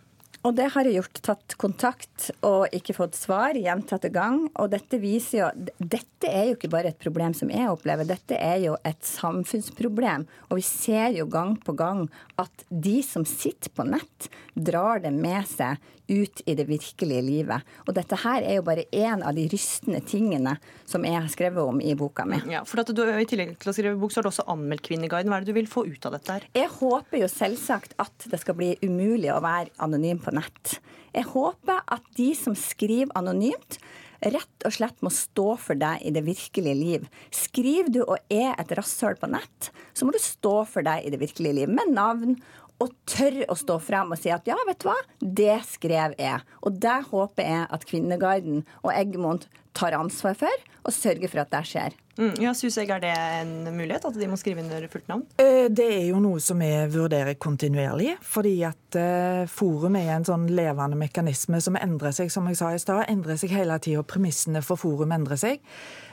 [0.46, 1.20] Og det har jeg gjort.
[1.30, 4.46] Tatt kontakt og ikke fått svar gjentatte gang.
[4.56, 8.36] Og dette viser jo Dette er jo ikke bare et problem som jeg opplever, dette
[8.36, 10.26] er jo et samfunnsproblem.
[10.50, 12.06] Og vi ser jo gang på gang
[12.40, 15.80] at de som sitter på nett, drar det med seg
[16.10, 17.66] ut i det virkelige livet.
[17.86, 20.56] Og dette her er jo bare én av de rystende tingene
[20.88, 22.40] som jeg har skrevet om i boka mi.
[22.50, 24.84] Ja, for at du, I tillegg til å skrive bok, så har du også anmeldt
[24.88, 25.30] Kvinneguiden.
[25.30, 26.48] Hva er det du vil få ut av dette her?
[26.58, 30.78] Jeg håper jo selvsagt at det skal bli umulig å være anonym på nett.
[31.14, 33.80] Jeg håper at de som skriver anonymt,
[34.20, 37.06] rett og slett må stå for deg i det virkelige liv.
[37.32, 41.12] Skriver du og er et rasshøl på nett, så må du stå for deg i
[41.12, 42.36] det virkelige liv, med navn.
[42.80, 46.40] Og tør å stå frem og si at ja, vet du hva, det skrev jeg.
[46.64, 51.52] Og der håper jeg at Kvinneguiden og Eggemont tar ansvar for, og sørger for at
[51.52, 51.96] det skjer.
[52.20, 55.22] Mm, ja, Syns jeg Er det en mulighet, at de må skrive under fullt navn?
[55.40, 58.16] Eh, det er jo noe som vi vurderer kontinuerlig.
[58.20, 62.72] Fordi at uh, forum er en sånn levende mekanisme som endrer seg, som jeg sa
[62.74, 63.06] i stad.
[63.12, 64.04] Endrer seg hele tida.
[64.04, 65.62] Premissene for forum endrer seg.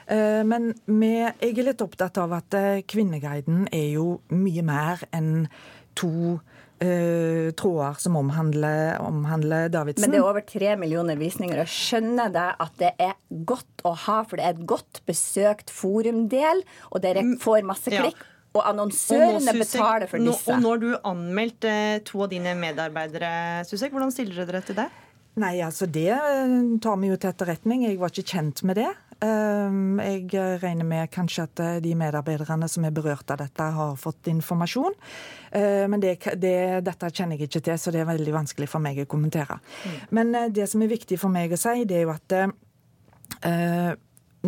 [0.08, 2.56] Uh, men med, jeg er litt opptatt av at
[2.88, 5.48] Kvinneguiden er jo mye mer enn
[5.98, 6.38] to
[6.82, 10.04] uh, tråder som omhandler, omhandler Davidsen.
[10.06, 11.60] Men det er over tre millioner visninger.
[11.62, 13.14] Og skjønner det at det er
[13.48, 17.90] godt å ha, for det er et godt besøkt forumdel, og dere Mm, får masse
[17.90, 18.20] klikk.
[18.56, 20.48] Og annonsørene betaler for disse.
[20.54, 23.92] Og nå har du anmeldt eh, to av dine medarbeidere, Susek.
[23.92, 24.86] Hvordan stiller dere dere til det?
[25.38, 27.84] Nei, altså det eh, tar vi jo til etterretning.
[27.86, 28.88] Jeg var ikke kjent med det.
[29.18, 30.28] Um, Jeg
[30.62, 34.94] regner med kanskje at eh, de medarbeiderne som er berørt av dette, har fått informasjon.
[35.50, 38.78] Eh, Men det, det, dette kjenner jeg ikke til, så det er veldig vanskelig for
[38.78, 39.58] meg å kommentere.
[40.14, 42.38] Men eh, det som er viktig for meg å si, det er jo at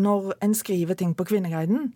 [0.01, 1.91] når en skriver ting på Kvinneguiden,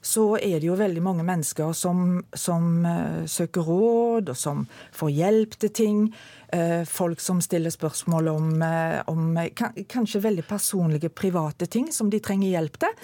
[0.00, 5.14] så er det jo veldig mange mennesker som, som uh, søker råd, og som får
[5.14, 6.02] hjelp til ting.
[6.48, 12.10] Uh, folk som stiller spørsmål om, uh, om kan, kanskje veldig personlige, private ting som
[12.10, 12.94] de trenger hjelp til.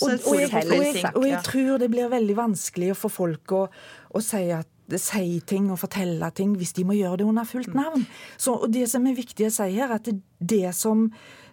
[0.00, 3.66] Og, og, jeg, og, jeg, og jeg tror det blir veldig vanskelig for folk å,
[4.14, 7.74] å si at si ting og fortelle ting hvis de må gjøre det under fullt
[7.76, 8.04] navn.
[8.36, 11.08] Så, og Det som er viktig å si her, at det, det som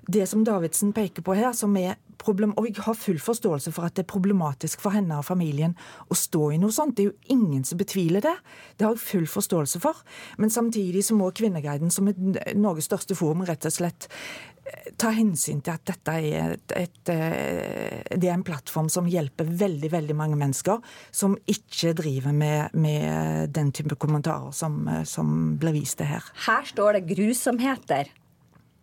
[0.07, 3.87] det som Davidsen peker på her, som er problem, og jeg har full forståelse for
[3.87, 5.73] at det er problematisk for henne og familien
[6.11, 6.95] å stå i noe sånt.
[6.97, 8.35] Det er jo ingen som betviler det.
[8.77, 10.01] Det har jeg full forståelse for.
[10.41, 15.13] Men samtidig så må Kvinneguiden som er Norges største forum rett og slett eh, ta
[15.15, 19.91] hensyn til at dette er, et, et, eh, det er en plattform som hjelper veldig
[19.93, 20.81] veldig mange mennesker,
[21.15, 26.33] som ikke driver med, med den type kommentarer som, eh, som blir vist til her.
[26.47, 28.17] Her står det grusomheter.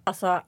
[0.08, 0.40] Altså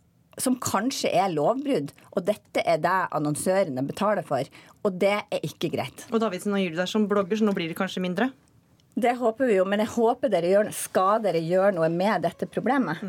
[0.42, 4.48] som kanskje er lovbrudd, og dette er det annonsørene betaler for.
[4.84, 6.06] Og det er ikke greit.
[6.10, 8.30] Og Davidsen, du deg som blogger, så nå blir det kanskje mindre?
[9.00, 12.48] Det håper vi jo, men jeg håper dere gjør, skal dere gjøre noe med dette
[12.50, 13.04] problemet.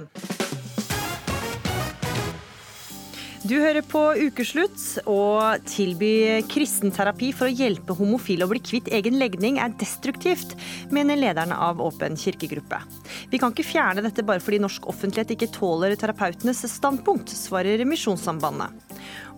[3.52, 4.80] Du hører på Ukeslutt,
[5.12, 10.54] og tilby kristenterapi for å hjelpe homofile å bli kvitt egen legning er destruktivt,
[10.96, 12.80] mener lederen av Åpen kirkegruppe.
[13.28, 18.72] Vi kan ikke fjerne dette bare fordi norsk offentlighet ikke tåler terapeutenes standpunkt, svarer Misjonssambandet.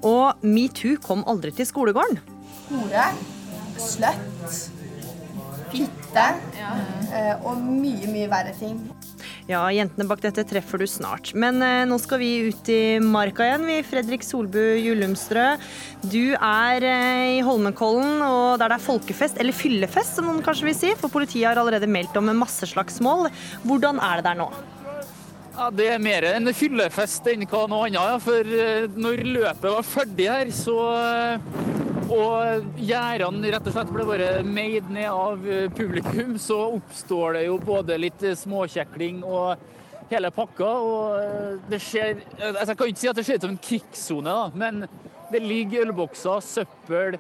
[0.06, 2.22] Og metoo kom aldri til skolegården.
[2.70, 3.08] hore,
[3.82, 4.60] sløtt,
[5.74, 6.28] fitte
[7.10, 8.78] eh, og mye, mye verre ting.
[9.44, 11.34] Ja, jentene bak dette treffer du snart.
[11.36, 13.80] Men eh, nå skal vi ut i marka igjen, vi.
[13.84, 15.48] Fredrik Solbu Jullumstrø.
[16.08, 20.70] Du er eh, i Holmenkollen, og der det er folkefest, eller fyllefest som noen kanskje
[20.70, 23.28] vil si, for politiet har allerede meldt om masseslagsmål.
[23.68, 24.50] Hvordan er det der nå?
[25.54, 28.00] Ja, Det er mer en fyllefest enn hva noe annet.
[28.00, 28.18] Ja.
[28.24, 31.73] For eh, når løpet var ferdig her, så eh,
[32.14, 37.46] og gjerdene rett og slett ble bare meid ned av eh, publikum, så oppstår det
[37.48, 39.64] jo både litt eh, småkjekling og
[40.12, 40.72] hele pakka.
[40.88, 43.64] Og eh, det skjer altså Jeg kan ikke si at det ser ut som en
[43.70, 44.84] krigssone, men
[45.34, 47.18] det ligger ølbokser, søppel,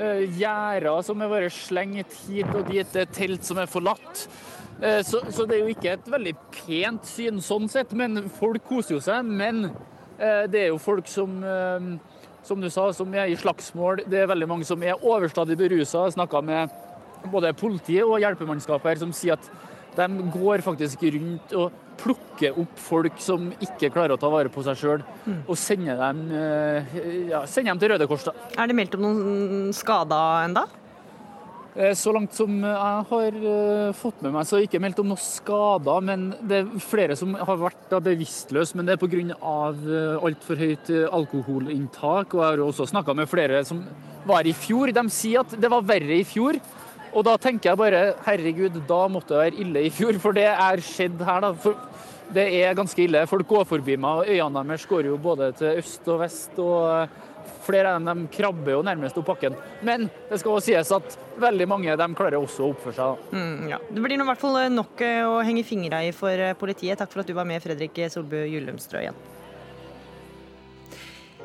[0.00, 4.22] gjerder som er bare slengt hit og dit, det er telt som er forlatt.
[5.04, 8.94] Så, så det er jo ikke et veldig pent syn sånn sett, men folk koser
[8.94, 9.26] jo seg.
[9.26, 9.66] Men
[10.16, 11.42] det er jo folk som,
[12.50, 14.04] som du sa, som er i slagsmål.
[14.10, 16.08] Det er veldig mange som er overstadig berusa.
[16.08, 16.72] Jeg snakka med
[17.30, 19.50] både politiet og hjelpemannskap her som sier at
[19.98, 24.62] de går faktisk rundt og plukker opp folk som ikke klarer å ta vare på
[24.64, 25.02] seg sjøl,
[25.42, 26.94] og sender dem, eh,
[27.28, 28.24] ja, sender dem til Røde Kors.
[28.24, 28.32] da.
[28.56, 30.64] Er det meldt om noen skader enda?
[31.80, 35.00] Eh, Så langt som jeg har eh, fått med meg, så er det ikke meldt
[35.00, 36.04] om noen skader.
[36.04, 39.38] Men det er flere som har vært bevisstløse, men det er pga.
[39.40, 42.34] altfor høyt eh, alkoholinntak.
[42.34, 43.80] Og jeg har også snakka med flere som
[44.28, 44.92] var i fjor.
[44.92, 46.60] De sier at det var verre i fjor.
[47.10, 50.46] Og da tenker jeg bare herregud, da måtte det være ille i fjor, for det
[50.52, 51.54] er skjedd her, da.
[51.58, 51.74] For
[52.30, 53.24] det er ganske ille.
[53.26, 56.58] Folk går forbi meg, og øynene deres går jo både til øst og vest.
[56.58, 57.08] og
[57.64, 59.56] Flere av dem de krabber jo nærmest opp bakken.
[59.86, 63.26] Men det skal også sies at veldig mange de klarer også å oppføre seg.
[63.34, 63.80] Mm, ja.
[63.90, 66.98] Det blir nå i hvert fall nok eh, å henge fingra i for eh, politiet.
[67.00, 69.38] Takk for at du var med, Fredrik Solbu Gyllumstrøyen.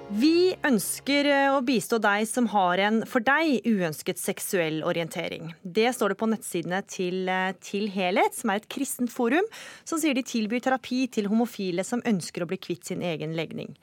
[0.05, 5.55] Vi ønsker eh, å bistå deg som har en for deg uønsket seksuell orientering.
[5.63, 9.47] Det står det på nettsidene til eh, Til Helhet, som er et kristent forum,
[9.81, 13.73] som sier de tilbyr terapi til homofile som ønsker å bli kvitt sin egen legning.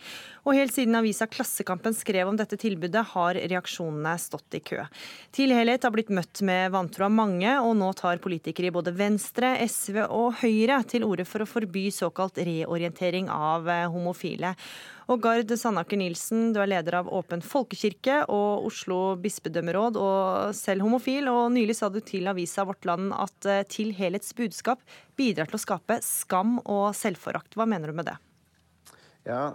[0.42, 4.80] Og helt siden avisa Klassekampen skrev om dette tilbudet, har reaksjonene stått i kø.
[5.34, 8.94] Til Helhet har blitt møtt med vantro av mange, og nå tar politikere i både
[8.98, 14.56] Venstre, SV og Høyre til orde for å forby såkalt reorientering av eh, homofile.
[15.12, 20.82] Og Gard Sandaker Nilsen, du er leder av Åpen folkekirke og Oslo bispedømmeråd, og selv
[20.88, 21.30] homofil.
[21.30, 24.82] Og nylig sa du til avisa Vårt Land at eh, Til helhets budskap
[25.14, 27.54] bidrar til å skape skam og selvforakt.
[27.54, 28.18] Hva mener du med det?
[29.22, 29.52] Ja,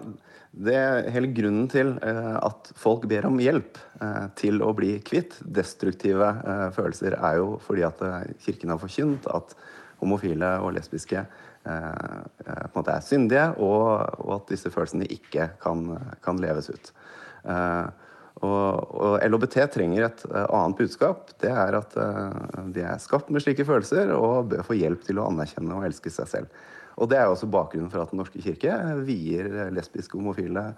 [0.55, 4.93] det er Hele grunnen til eh, at folk ber om hjelp eh, til å bli
[5.05, 8.03] kvitt destruktive eh, følelser, er jo fordi at
[8.45, 9.57] Kirken har forkynt at
[9.99, 11.25] homofile og lesbiske
[11.67, 15.81] er syndige, og, at disse følelsene ikke kan,
[16.23, 16.91] kan leves ut.
[17.43, 21.33] Og, og, LHBT trenger et annet budskap.
[21.41, 21.97] Det er at
[22.71, 26.13] de er skapt med slike følelser og bør få hjelp til å anerkjenne og elske
[26.13, 26.63] seg selv.
[26.97, 28.73] Og Det er også bakgrunnen for at Den norske kirke
[29.05, 30.71] vier lesbiske homofile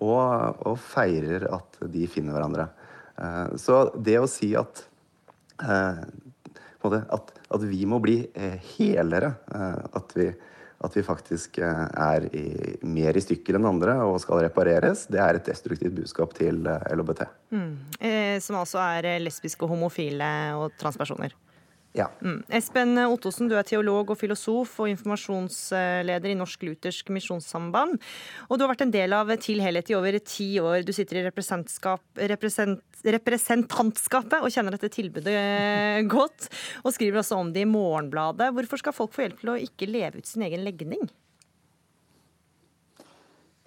[0.00, 2.70] og, og feirer at de finner hverandre.
[3.16, 4.86] Uh, så det å si at
[6.86, 9.32] at, at, vi må bli eh, helere.
[9.54, 10.26] Eh, at vi,
[10.86, 12.46] at vi faktisk eh, er i,
[12.86, 17.26] mer i stykker enn andre og skal repareres, det er et destruktivt budskap til LHBT.
[17.56, 17.72] Mm.
[18.42, 21.34] som altså er lesbiske, homofile og transpersoner?
[21.96, 22.10] Ja.
[22.20, 22.42] Mm.
[22.52, 27.96] Espen Ottosen, du er teolog og filosof og informasjonsleder i Norsk Luthersk Misjonssamband.
[28.50, 30.84] Og du har vært en del av Til helhet i over ti år.
[30.84, 32.82] Du sitter i represent,
[33.16, 35.36] representantskapet og kjenner dette tilbudet
[36.16, 36.50] godt.
[36.84, 38.52] Og skriver også om det i Morgenbladet.
[38.52, 41.08] Hvorfor skal folk få hjelp til å ikke leve ut sin egen legning?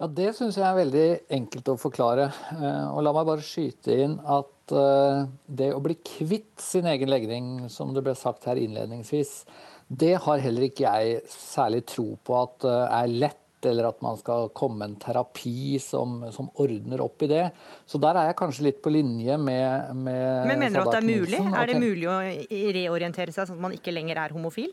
[0.00, 2.30] Ja, Det syns jeg er veldig enkelt å forklare.
[2.56, 7.10] Eh, og la meg bare skyte inn at eh, det å bli kvitt sin egen
[7.10, 9.44] legning, som det ble sagt her innledningsvis,
[9.90, 14.16] det har heller ikke jeg særlig tro på at eh, er lett, eller at man
[14.16, 17.42] skal komme en terapi som, som ordner opp i det.
[17.84, 21.02] Så der er jeg kanskje litt på linje med, med Men mener du at det
[21.02, 21.42] er mulig?
[21.50, 22.16] Er det mulig å
[22.78, 24.72] reorientere seg sånn at man ikke lenger er homofil?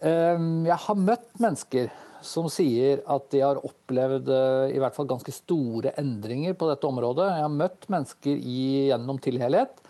[0.00, 1.90] Jeg har møtt mennesker
[2.24, 6.88] som sier at de har opplevd eh, i hvert fall ganske store endringer på dette
[6.88, 7.28] området.
[7.34, 9.80] Jeg har møtt mennesker i, gjennom tilhelhet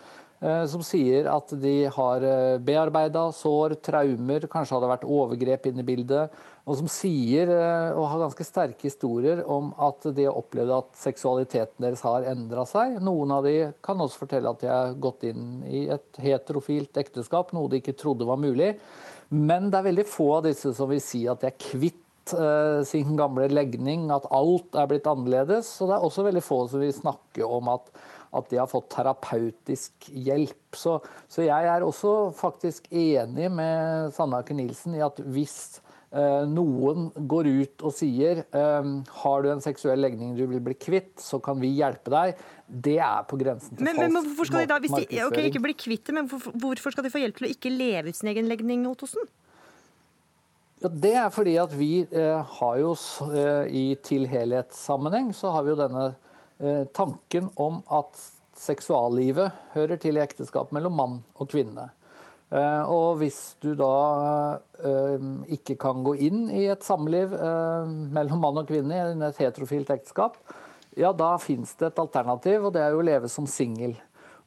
[0.41, 5.85] eh, som sier at de har eh, bearbeida sår, traumer, kanskje hadde vært overgrep inne
[5.85, 6.39] i bildet.
[6.69, 7.49] Og som sier,
[7.97, 12.61] og har ganske sterke historier om at de har opplevd at seksualiteten deres har endra
[12.69, 12.99] seg.
[13.01, 17.55] Noen av de kan også fortelle at de har gått inn i et heterofilt ekteskap,
[17.57, 18.75] noe de ikke trodde var mulig.
[19.33, 22.05] Men det er veldig få av disse som vil si at de er kvitt
[22.37, 25.71] uh, sin gamle legning, at alt er blitt annerledes.
[25.81, 27.91] Og det er også veldig få som vil snakke om at,
[28.35, 30.77] at de har fått terapeutisk hjelp.
[30.77, 35.79] Så, så, jeg er også faktisk enig med Sandaker Nilsen i at hvis
[36.13, 40.77] uh, noen går ut og sier um, har du en seksuell legning du vil bli
[40.77, 42.45] kvitt, så kan vi hjelpe deg.
[42.69, 45.49] Det er på grensen til men, falsk men hvorfor skal de da, hvis de, okay,
[45.49, 48.13] ikke bli kvitt det, men hvorfor, hvorfor skal de få hjelp til å ikke leve
[48.13, 49.25] ut sin egen legning, Ottosen?
[50.79, 52.93] Ja, Det er fordi at vi eh, har jo
[53.35, 56.05] eh, i til helhetssammenheng så har vi jo denne
[56.59, 58.15] eh, tanken om at
[58.59, 61.89] seksuallivet hører til i ekteskap mellom mann og kvinne.
[62.49, 63.91] Eh, og hvis du da
[64.79, 65.27] eh,
[65.59, 69.91] ikke kan gå inn i et samliv eh, mellom mann og kvinne i et heterofilt
[69.93, 70.39] ekteskap,
[70.95, 73.99] ja da fins det et alternativ, og det er jo å leve som singel.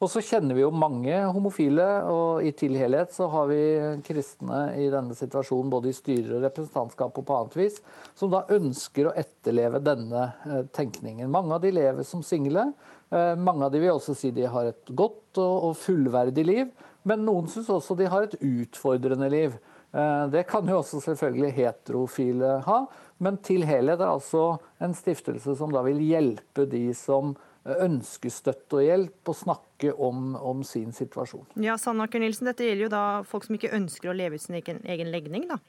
[0.02, 3.60] Og så kjenner vi jo mange homofile, og i til helhet så har vi
[4.02, 7.76] kristne i denne situasjonen både i styrer og representantskap og på annet vis,
[8.18, 11.30] som da ønsker å etterleve denne eh, tenkningen.
[11.30, 12.72] Mange av de lever som single.
[13.14, 16.74] Eh, mange av de vil også si de har et godt og fullverdig liv,
[17.06, 19.54] men noen syns også de har et utfordrende liv.
[19.94, 22.82] Eh, det kan jo også selvfølgelig heterofile ha,
[23.22, 28.80] men til helhet er altså en stiftelse som da vil hjelpe de som ønsker støtte
[28.80, 31.46] og hjelp og snakke om, om sin situasjon.
[31.62, 34.58] Ja, Sandaker Nilsen, Dette gjelder jo da folk som ikke ønsker å leve ut sin
[34.58, 35.60] egen, egen, legning, da?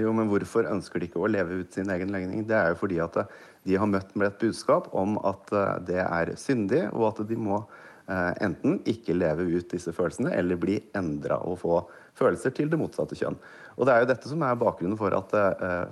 [0.00, 2.46] Jo, men hvorfor ønsker de ikke å leve ut sin egen legning?
[2.48, 3.32] Det er jo fordi at eh,
[3.68, 7.36] de har møtt med et budskap om at eh, det er syndig, og at de
[7.36, 11.82] må eh, enten ikke leve ut disse følelsene, eller bli endra og få
[12.16, 13.36] følelser til det motsatte kjønn.
[13.76, 15.30] Og Det er jo dette som er bakgrunnen for at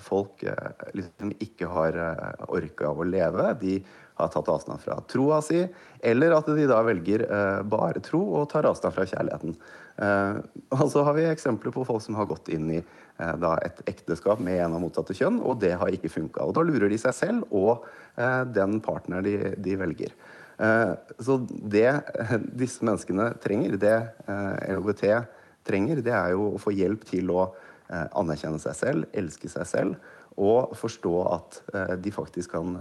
[0.04, 0.42] folk
[0.92, 1.96] liksom ikke har
[2.52, 3.46] orka å leve.
[3.56, 3.78] De
[4.22, 5.64] har tatt avstand fra troa si,
[6.00, 9.56] eller at de da velger eh, bare tro og tar avstand fra kjærligheten.
[10.00, 10.36] Eh,
[10.78, 13.82] og så har vi eksempler på folk som har gått inn i eh, da, et
[13.90, 16.46] ekteskap med en av motsatte kjønn, og det har ikke funka.
[16.46, 17.84] Og da lurer de seg selv og
[18.16, 20.14] eh, den partneren de, de velger.
[20.60, 23.98] Eh, så det eh, disse menneskene trenger, det
[24.70, 25.04] LHBT
[25.68, 27.50] trenger, det er jo å få hjelp til å
[27.90, 31.56] anerkjenne seg selv, elske seg selv og forstå at
[31.98, 32.76] de faktisk kan,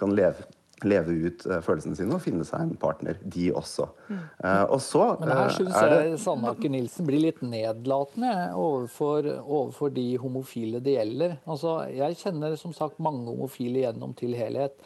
[0.00, 0.46] kan leve
[0.84, 3.88] leve ut eh, følelsene sine og finne seg en partner, de også.
[4.10, 8.34] Eh, og så Men her eh, syns er det jeg Sandaker Nilsen blir litt nedlatende
[8.52, 11.38] overfor, overfor de homofile det gjelder.
[11.48, 14.76] Altså, jeg kjenner som sagt mange homofile gjennom til helhet.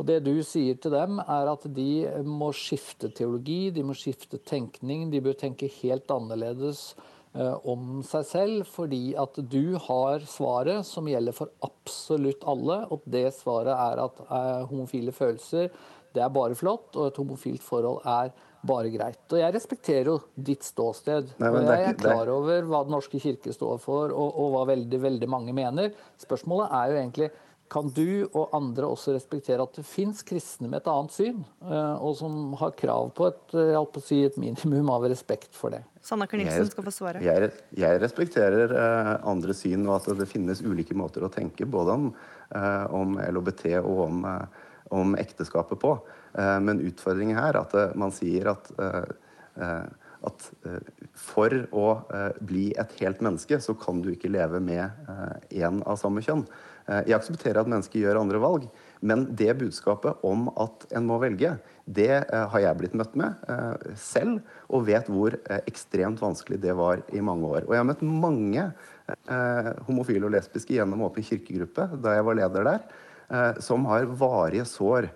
[0.00, 1.90] Og det du sier til dem, er at de
[2.24, 6.94] må skifte teologi, de må skifte tenkning, de bør tenke helt annerledes
[7.62, 13.28] om seg selv, fordi at du har svaret som gjelder for absolutt alle, og det
[13.36, 15.70] svaret er at eh, homofile følelser
[16.10, 18.32] det er bare flott, og et homofilt forhold er
[18.66, 19.20] bare greit.
[19.30, 21.28] Og jeg respekterer jo ditt ståsted.
[21.38, 24.50] Nei, men og jeg er- klar over hva Den norske kirke står for, og, og
[24.56, 25.94] hva veldig, veldig mange mener.
[26.18, 27.30] Spørsmålet er jo egentlig
[27.70, 32.02] kan du og andre også respektere at det fins kristne med et annet syn, eh,
[32.02, 35.54] og som har krav på et, eh, jeg på å si, et minimum av respekt
[35.54, 35.84] for det?
[36.02, 37.22] Sanna Nilsen skal få svare.
[37.22, 41.94] Jeg, jeg respekterer eh, andre syn, og at det finnes ulike måter å tenke både
[41.94, 42.08] om,
[42.50, 44.66] eh, om LHBT og om, eh,
[44.98, 45.94] om ekteskapet på.
[46.34, 48.72] Eh, men utfordringen her er at man sier at,
[50.26, 50.48] at
[51.16, 51.86] for å
[52.44, 54.90] bli et helt menneske, så kan du ikke leve med
[55.52, 56.44] én av samme kjønn.
[56.90, 58.66] Eh, jeg aksepterer at mennesker gjør andre valg,
[59.06, 61.54] men det budskapet om at en må velge,
[61.86, 66.74] det eh, har jeg blitt møtt med eh, selv, og vet hvor ekstremt vanskelig det
[66.78, 67.68] var i mange år.
[67.68, 68.70] Og jeg har møtt mange
[69.88, 72.84] homofile og lesbiske gjennom Åpen kirkegruppe, da jeg var leder der,
[73.58, 75.08] som har varige sår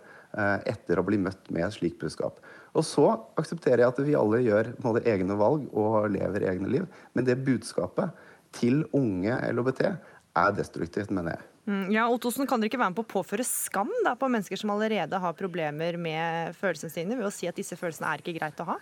[0.67, 2.43] etter å bli møtt med et slikt budskap.
[2.75, 3.07] Og så
[3.39, 7.39] aksepterer jeg at vi alle gjør måte, egne valg og lever egne liv, men det
[7.47, 8.27] budskapet
[8.59, 11.54] til unge LHBT er destruktivt, mener jeg.
[11.65, 14.61] Mm, Ja, Ottosen, kan dere ikke være med på å påføre skam da, på mennesker
[14.61, 18.37] som allerede har problemer med følelsene sine, ved å si at disse følelsene er ikke
[18.37, 18.77] greit å ha?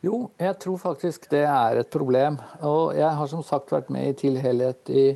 [0.00, 2.38] Jo, jeg tror faktisk det er et problem.
[2.64, 5.10] Og jeg har som sagt vært med i Til helhet i,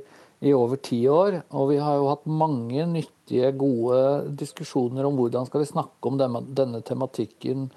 [0.45, 1.41] i over ti år.
[1.57, 6.21] Og vi har jo hatt mange nyttige, gode diskusjoner om hvordan skal vi snakke om
[6.21, 7.71] denne, denne tematikken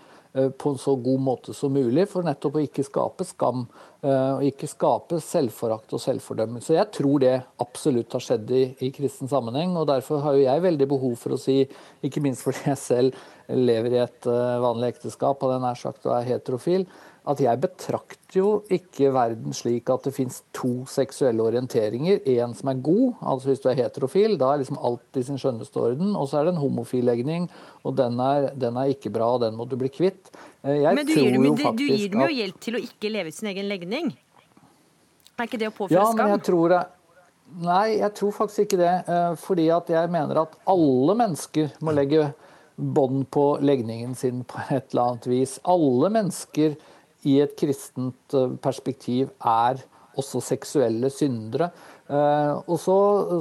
[0.57, 3.63] på en så god måte som mulig, for nettopp å ikke skape skam
[4.03, 6.75] eh, og ikke skape selvforakt og selvfordømmelse.
[6.77, 7.33] Jeg tror det
[7.63, 11.35] absolutt har skjedd i, i kristen sammenheng, og derfor har jo jeg veldig behov for
[11.35, 11.61] å si,
[12.05, 16.05] ikke minst fordi jeg selv lever i et eh, vanlig ekteskap og den er sagt
[16.07, 16.87] og er heterofil,
[17.27, 22.21] at jeg betrakter jo ikke verden slik at det fins to seksuelle orienteringer.
[22.37, 25.39] En som er god, altså hvis du er heterofil, da er liksom alt i sin
[25.41, 26.13] skjønneste orden.
[26.15, 27.49] Og så er det en homofil legning,
[27.83, 30.31] og den er, den er ikke bra, og den må du bli kvitt.
[30.63, 32.83] Eh, Jeg Men du tror gir, dem, jo du, gir dem jo hjelp til å
[32.87, 34.13] ikke leve ut sin egen legning.
[35.37, 36.33] Er ikke det å påføre Ja, men skam?
[36.35, 36.85] jeg tror jeg,
[37.63, 38.93] Nei, jeg tror faktisk ikke det.
[39.07, 42.33] eh, Fordi at jeg mener at alle mennesker må legge
[42.77, 45.53] bånd på legningen sin på et eller annet vis.
[45.65, 46.75] Alle mennesker
[47.27, 49.83] i et kristent eh, perspektiv er
[50.17, 51.69] også seksuelle syndere.
[52.09, 52.95] Eh, Og så,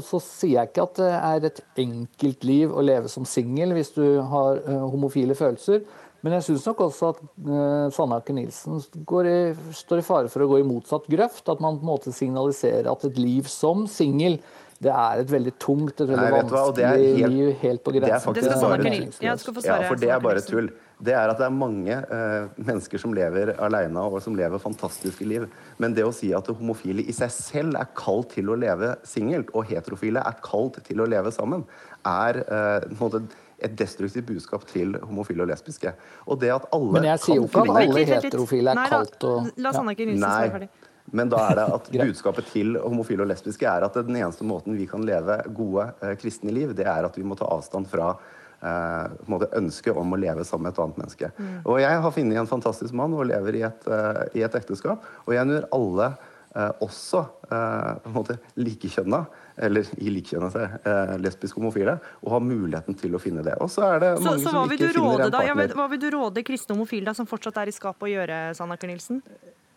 [0.04, 3.94] så sier jeg ikke at det er et enkelt liv å leve som singel hvis
[3.96, 5.84] du har eh, homofile følelser.
[6.24, 9.34] Men jeg syns nok også at uh, Sandaker Nilsen går i,
[9.76, 11.44] står i fare for å gå i motsatt grøft.
[11.52, 14.40] At man på en måte signaliserer at et liv som singel
[14.82, 17.52] det er et veldig tungt, et veldig Nei, vanskelig hva, og er vanskelig helt- liv
[17.62, 19.70] helt på Det er grensen faktisk det bare.
[19.70, 20.72] Ja, for det er bare tull.
[20.96, 25.26] Det er at det er mange uh, mennesker som lever alene og som lever fantastiske
[25.28, 25.44] liv.
[25.82, 29.52] Men det å si at homofile i seg selv er kalt til å leve singelt,
[29.52, 31.66] og heterofile er kalt til å leve sammen,
[32.08, 33.20] er uh,
[33.56, 35.92] et destruktivt budskap til homofile og lesbiske.
[36.26, 39.50] Og det at alle Men jeg sier jo ikke at alle heterofile er kalt og
[39.60, 40.36] la Sandaker Nilsen Nei.
[40.36, 40.70] svare ferdig.
[41.14, 44.76] Men da er det at budskapet til homofile og lesbiske er at den eneste måten
[44.78, 48.14] vi kan leve gode eh, kristne liv, det er at vi må ta avstand fra
[48.62, 51.32] eh, ønsket om å leve sammen med et annet menneske.
[51.36, 51.58] Mm.
[51.64, 55.04] Og jeg har funnet en fantastisk mann og lever i et, eh, i et ekteskap.
[55.26, 56.12] Og jeg unner alle,
[56.54, 59.20] eh, også på en måte likekjønna,
[59.62, 63.54] eller i likkjønna seg, eh, lesbiske homofile, å ha muligheten til å finne det.
[63.60, 65.46] Og så er det mange så som ikke finner råde en partner.
[65.46, 68.10] Ja, men hva vil du råde kristne homofile da, som fortsatt er i skapet å
[68.10, 69.22] gjøre, Sandaker Nilsen?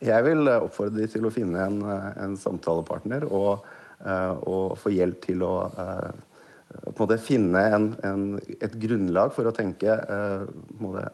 [0.01, 1.83] Jeg vil oppfordre dem til å finne en,
[2.23, 3.65] en samtalepartner og,
[4.47, 5.53] og få hjelp til å
[6.69, 8.23] på en finne en, en,
[8.61, 10.45] et grunnlag for å tenke eh,
[10.81, 11.07] måte,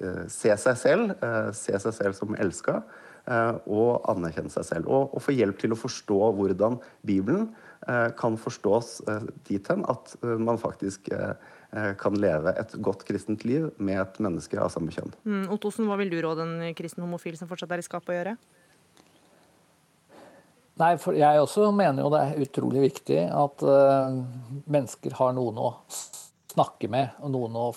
[0.00, 2.80] eh, Se seg selv, eh, se seg selv som elska,
[3.24, 4.90] eh, og anerkjenne seg selv.
[4.90, 7.52] Og, og få hjelp til å forstå hvordan Bibelen
[8.16, 9.02] kan forstås
[9.44, 11.10] dit hen at man faktisk
[12.00, 15.12] kan leve et godt kristent liv med et menneske av samme kjønn.
[15.28, 18.16] Mm, Ottosen, hva vil du råde en kristen homofil som fortsatt er i skapet å
[18.16, 18.34] gjøre?
[20.80, 24.16] Nei, for jeg også mener jo det er utrolig viktig at uh,
[24.66, 25.68] mennesker har noen å
[26.54, 27.68] snakke med, og noen å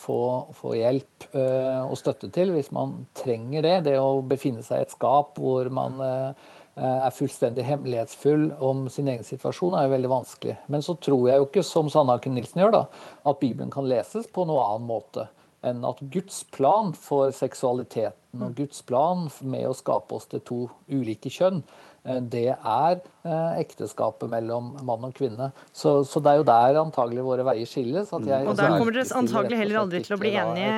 [0.00, 0.16] få,
[0.56, 3.76] få hjelp uh, og støtte til hvis man trenger det.
[3.90, 6.48] Det å befinne seg i et skap hvor man uh,
[6.80, 10.56] er fullstendig hemmelighetsfull om sin egen situasjon, er jo veldig vanskelig.
[10.72, 12.84] Men så tror jeg jo ikke, som Sandhaken Nilsen gjør, da,
[13.28, 15.28] at Bibelen kan leses på noen annen måte
[15.64, 18.23] enn at Guds plan for seksualiteten og
[18.56, 20.60] Guds plan med å skape oss til to
[20.90, 21.60] ulike kjønn,
[22.04, 25.50] eh, det er eh, ekteskapet mellom mann og kvinne.
[25.72, 28.12] Så, så det er jo der antagelig våre veier skilles.
[28.12, 30.72] og der kommer dere antagelig heller aldri til å bli enige.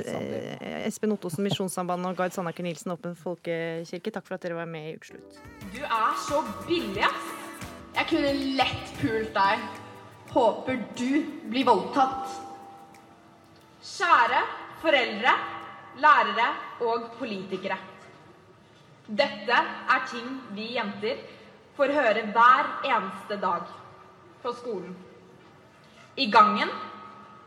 [0.00, 4.70] Eh, Espen Ottosen, Misjonssambandet og Gard Sandaker Nilsen, Åpen folkekirke, takk for at dere var
[4.70, 5.40] med i Ukeslutt.
[5.74, 7.36] Du er så billig, ass.
[7.96, 9.68] Jeg kunne lett pult deg.
[10.30, 12.36] Håper du blir voldtatt.
[13.82, 14.42] Kjære
[14.80, 15.32] foreldre,
[15.98, 16.48] lærere
[16.86, 17.78] og politikere.
[19.06, 19.56] Dette
[19.90, 21.18] er ting vi jenter
[21.76, 23.64] får høre hver eneste dag
[24.42, 24.94] på skolen.
[26.16, 26.68] I gangen,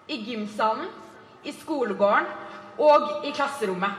[0.08, 0.90] i gymsalen,
[1.44, 2.26] i skolegården
[2.80, 3.92] og i klasserommet.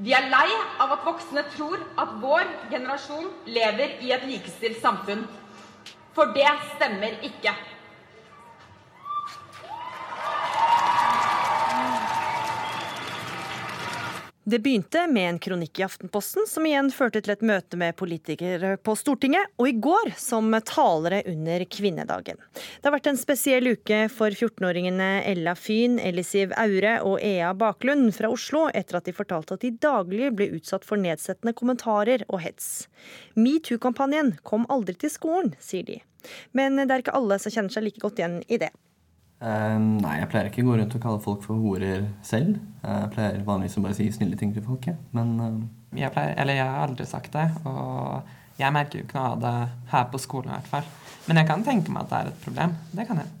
[0.00, 0.48] Vi er lei
[0.80, 5.26] av at voksne tror at vår generasjon lever i et likestilt samfunn.
[6.16, 7.52] For det stemmer ikke.
[14.50, 18.72] Det begynte med en kronikk i Aftenposten, som igjen førte til et møte med politikere
[18.82, 22.40] på Stortinget, og i går som talere under kvinnedagen.
[22.56, 28.10] Det har vært en spesiell uke for 14-åringene Ella Fyn, Elisiv Aure og Ea Baklund
[28.16, 32.42] fra Oslo, etter at de fortalte at de daglig ble utsatt for nedsettende kommentarer og
[32.42, 32.88] hets.
[33.38, 36.02] Metoo-kampanjen kom aldri til skolen, sier de.
[36.58, 38.74] Men det er ikke alle som kjenner seg like godt igjen i det.
[39.40, 42.58] Uh, nei, jeg pleier ikke å gå rundt og kalle folk for horer selv.
[42.84, 44.90] Jeg pleier vanligvis å bare si snille ting til folk.
[45.16, 45.60] Men uh...
[45.96, 49.44] jeg, pleier, eller jeg har aldri sagt det, og jeg merker jo ikke noe av
[49.44, 49.54] det
[49.94, 50.90] her på skolen i hvert fall.
[51.28, 52.74] Men jeg kan tenke meg at det er et problem.
[52.92, 53.36] Det kan jeg.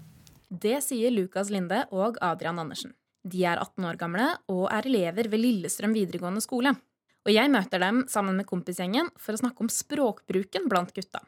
[0.50, 2.94] Det sier Lukas Linde og Adrian Andersen.
[3.22, 6.72] De er 18 år gamle og er elever ved Lillestrøm videregående skole.
[7.28, 11.20] Og jeg møter dem sammen med kompisgjengen for å snakke om språkbruken blant gutta.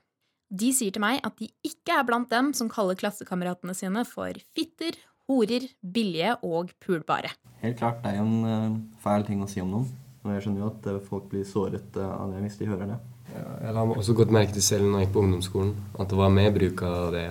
[0.52, 4.36] De sier til meg at de ikke er blant dem som kaller klassekameratene sine for
[4.52, 4.98] fitter,
[5.30, 7.30] horer, billige og pulbare.
[7.62, 9.86] Helt klart, det er jo en uh, fæl ting å si om noen.
[10.22, 12.92] Og jeg skjønner jo at uh, folk blir såret uh, av det hvis de hører
[12.92, 12.98] det.
[13.32, 16.20] Ja, jeg la også godt merke til selv når jeg gikk på ungdomsskolen, at det
[16.20, 17.24] var mer bruk av det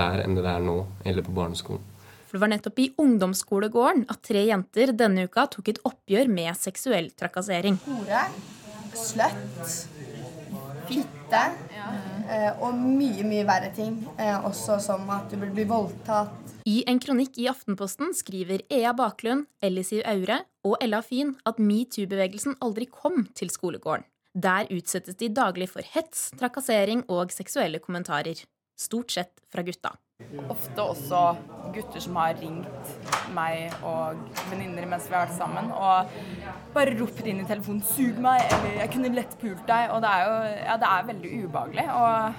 [0.00, 1.84] der enn det er nå, eller på barneskolen.
[2.24, 6.56] For det var nettopp i ungdomsskolegården at tre jenter denne uka tok et oppgjør med
[6.56, 7.76] seksuell trakassering.
[7.84, 8.24] Hore,
[8.96, 9.76] sløtt,
[10.88, 11.44] fitte
[11.76, 12.13] eh,
[12.62, 13.98] og mye, mye verre ting.
[14.18, 16.54] Eh, også som at du blir voldtatt.
[16.64, 22.56] I en kronikk i Aftenposten skriver Ea Baklund, Ellisiv Aure og Ella Fin at metoo-bevegelsen
[22.64, 24.06] aldri kom til skolegården.
[24.34, 28.40] Der utsettes de daglig for hets, trakassering og seksuelle kommentarer.
[28.76, 29.92] Stort sett fra gutta.
[30.50, 31.20] Ofte også
[31.74, 32.94] gutter som har ringt
[33.34, 34.18] meg og
[34.50, 38.80] venninner mens vi har vært sammen, og bare ropt inn i telefonen 'sug meg', eller
[38.80, 39.90] 'jeg kunne lett pult deg'.
[39.90, 41.86] Og det er jo ja, det er veldig ubehagelig.
[41.94, 42.34] Og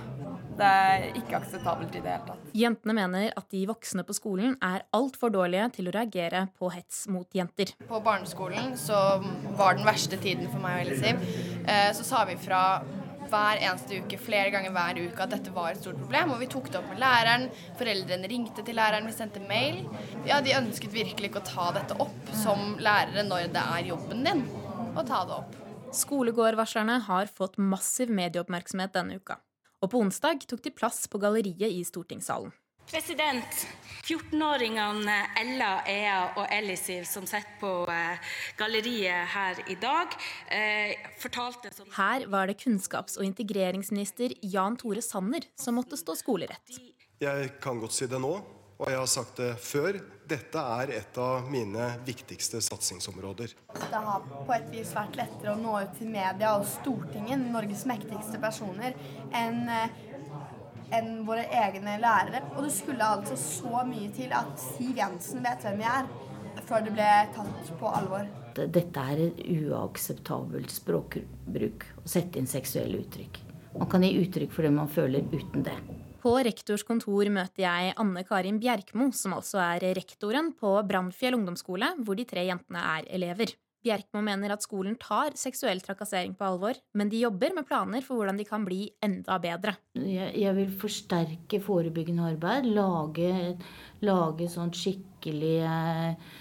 [0.56, 2.52] det er ikke akseptabelt i det hele tatt.
[2.56, 7.08] Jentene mener at de voksne på skolen er altfor dårlige til å reagere på hets
[7.12, 7.74] mot jenter.
[7.90, 9.20] På barneskolen så
[9.60, 11.20] var den verste tiden for meg og Elisiv.
[11.68, 12.62] Eh, så sa vi fra
[13.32, 16.34] hver eneste uke, flere ganger hver uke, at dette var et stort problem.
[16.36, 17.48] Og vi tok det opp med læreren.
[17.80, 19.82] Foreldrene ringte til læreren, vi sendte mail.
[20.28, 24.26] Ja, de ønsket virkelig ikke å ta dette opp som lærere når det er jobben
[24.28, 24.46] din
[24.96, 25.56] å ta det opp.
[25.96, 29.40] Skolegårdvarslerne har fått massiv medieoppmerksomhet denne uka.
[29.84, 32.54] Og på onsdag tok de plass på galleriet i stortingssalen.
[32.90, 33.66] President,
[34.06, 37.72] 14-åringene Ella, Ea og Elisiv, som sitter på
[38.60, 40.14] galleriet her i dag,
[40.54, 46.14] eh, fortalte som Her var det kunnskaps- og integreringsminister Jan Tore Sanner som måtte stå
[46.16, 46.78] skolerett.
[47.20, 48.36] Jeg kan godt si det nå,
[48.78, 49.98] og jeg har sagt det før.
[50.28, 53.54] Dette er et av mine viktigste satsingsområder.
[53.74, 57.86] Det har på et vis vært lettere å nå ut til media og Stortinget, Norges
[57.90, 58.98] mektigste personer,
[59.34, 59.64] enn
[60.98, 62.42] enn våre egne lærere.
[62.56, 66.10] Og det skulle altså så mye til at Siv Jensen vet hvem jeg er,
[66.66, 68.30] før det ble tatt på alvor.
[68.56, 73.42] Dette er et uakseptabelt språkbruk å sette inn seksuelle uttrykk.
[73.76, 75.76] Man kan gi uttrykk for det man føler uten det.
[76.26, 81.92] På rektors kontor møter jeg Anne Karin Bjerkmo, som altså er rektoren på Brannfjell ungdomsskole,
[82.02, 83.54] hvor de tre jentene er elever.
[83.86, 88.18] Bjerkmo mener at skolen tar seksuell trakassering på alvor, men de jobber med planer for
[88.18, 89.76] hvordan de kan bli enda bedre.
[90.00, 92.70] Jeg, jeg vil forsterke forebyggende arbeid.
[92.74, 93.32] Lage,
[94.06, 96.36] lage sånt skikkelig eh,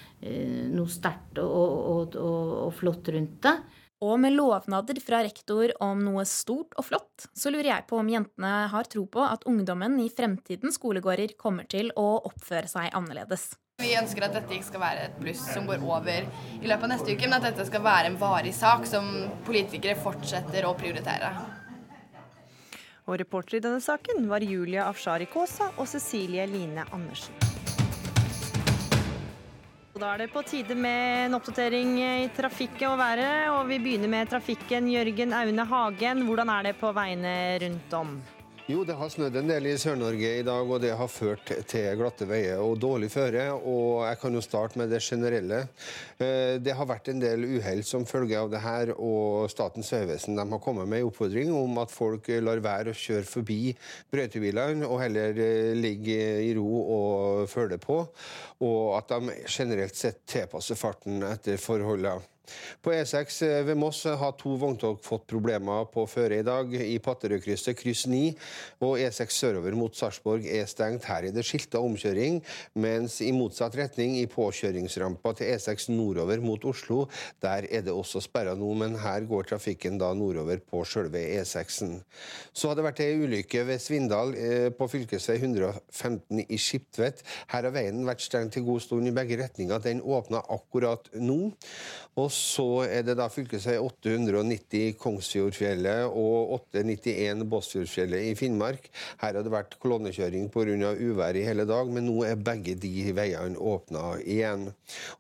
[0.73, 3.57] noe sterkt og, og, og, og flott rundt det.
[4.05, 8.11] Og med lovnader fra rektor om noe stort og flott, så lurer jeg på om
[8.11, 13.53] jentene har tro på at ungdommen i fremtidens skolegårder kommer til å oppføre seg annerledes.
[13.83, 16.91] Vi ønsker at dette ikke skal være et bluss som går over i løpet av
[16.93, 19.09] neste uke, men at dette skal være en varig sak som
[19.47, 21.33] politikere fortsetter å prioritere.
[23.05, 27.37] Og reporter i denne saken var Julia Afshari Kaasa og Cecilie Line Andersen.
[29.95, 34.11] Da er det på tide med en oppdatering i trafikket og været, og vi begynner
[34.11, 34.89] med trafikken.
[34.91, 38.17] Jørgen Aune Hagen, hvordan er det på veiene rundt om?
[38.65, 41.99] Jo, det har snødd en del i Sør-Norge i dag, og det har ført til
[42.01, 43.51] glatte veier og dårlig føre.
[43.61, 45.59] Og jeg kan jo starte med det generelle.
[46.17, 50.41] Eh, Det har vært en del uhell som følge av det her, og Statens vegvesen
[50.41, 53.77] har kommet med en oppfordring om at folk lar være å kjøre forbi
[54.11, 58.01] brøytebilene, og heller ligger ligge i ro og følge på.
[58.65, 62.23] Og at de generelt sett tilpasser farten etter forholdene.
[62.85, 66.75] På E6 ved Moss har to vogntog fått problemer på føret i dag.
[66.75, 68.23] I Patterødkrysset kryss 9
[68.85, 71.09] og E6 sørover mot Sarpsborg er stengt.
[71.09, 72.41] Her er det skilta omkjøring,
[72.81, 77.05] mens i motsatt retning, i påkjøringsrampa til E6 nordover mot Oslo,
[77.43, 81.99] der er det også sperra nå, men her går trafikken da nordover på sjølve E6-en.
[82.53, 85.07] Så har det vært ei ulykke ved Svindal eh, på fv.
[85.15, 87.23] 115 i Skiptvet.
[87.53, 89.83] Her har veien vært stengt til god stund i begge retninger.
[89.85, 91.39] Den åpna akkurat nå.
[92.21, 93.47] Og så er det da fv.
[93.55, 98.91] 890 Kongsfjordfjellet og 891 Båtsfjordfjellet i Finnmark.
[99.23, 100.93] Her har det vært kolonnekjøring pga.
[100.95, 104.71] uvær i hele dag, men nå er begge de veiene åpna igjen.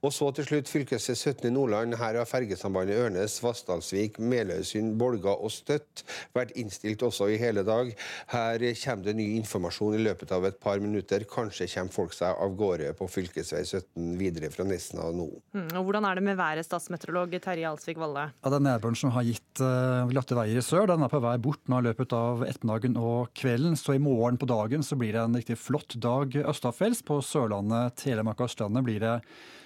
[0.02, 0.84] Og så til slutt fv.
[0.98, 1.96] 17 i Nordland.
[2.00, 6.04] Her har fergesambandet Ørnes, Vassdalsvik, Meløysund, Bolga og Støtt
[6.34, 7.92] vært innstilt også i hele dag.
[8.32, 11.26] Her kommer det ny informasjon i løpet av et par minutter.
[11.30, 13.30] Kanskje kommer folk seg av gårde på fv.
[13.44, 15.28] 17 videre fra Nesna nå.
[15.54, 16.66] Mm, og hvordan er det med været,
[17.04, 18.32] statsmeteorolog Terje Alsvik Valle?
[18.42, 21.36] Ja, den nedbøren som har gitt uh, glatte veier i sør, den er på vei
[21.38, 23.76] bort nå i løpet av ettermiddagen og kvelden.
[23.76, 27.04] Så i morgen på dagen så blir det en riktig flott dag østafjells.
[27.04, 29.18] På Sørlandet, Telemark og Østlandet blir det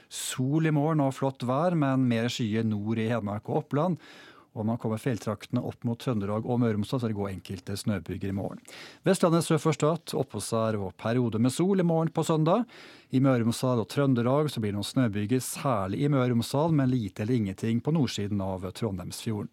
[0.08, 4.00] sol i morgen og flott vær, men mer skyer nord i Hedmark og Oppland.
[4.58, 7.76] Og man kommer fjelltraktene opp mot Trøndelag og Møre og Romsdal, så det går enkelte
[7.78, 8.62] snøbyger i morgen.
[9.06, 12.64] Vestlandet sør for Stad oppholdsvær og perioder med sol i morgen på søndag.
[13.14, 16.34] I Møre og Romsdal og Trøndelag så blir det noen snøbyger, særlig i Møre og
[16.36, 19.52] Romsdal, men lite eller ingenting på nordsiden av Trondheimsfjorden.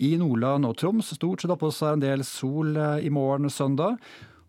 [0.00, 4.00] I Nordland og Troms stort sett oppholdsvær en del sol eh, i morgen søndag.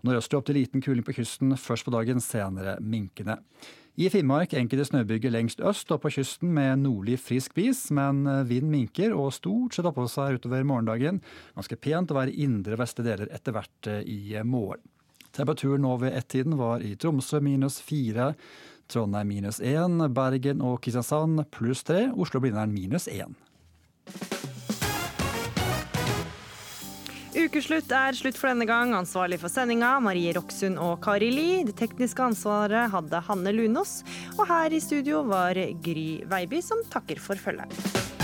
[0.02, 3.38] Nordøstlig opp til liten kuling på kysten først på dagen, senere minkende.
[4.00, 8.70] I Finnmark enkelte snøbyger lengst øst og på kysten med nordlig frisk bris, men vind
[8.72, 11.20] minker og stort sett seg utover morgendagen.
[11.58, 14.86] Ganske pent å være indre og deler etter hvert i morgen.
[15.36, 18.34] Temperaturen nå ved ett-tiden var i Tromsø minus fire,
[18.92, 23.36] Trondheim minus én, Bergen og Kristiansand pluss tre, Oslo-Blindern minus én.
[27.32, 28.92] Ukeslutt er slutt for denne gang.
[28.98, 31.50] Ansvarlig for sendinga Marie Roksund og Kari Li.
[31.68, 34.02] Det tekniske ansvaret hadde Hanne Lunås.
[34.38, 35.56] Og her i studio var
[35.86, 38.21] Gry Veiby, som takker for følget.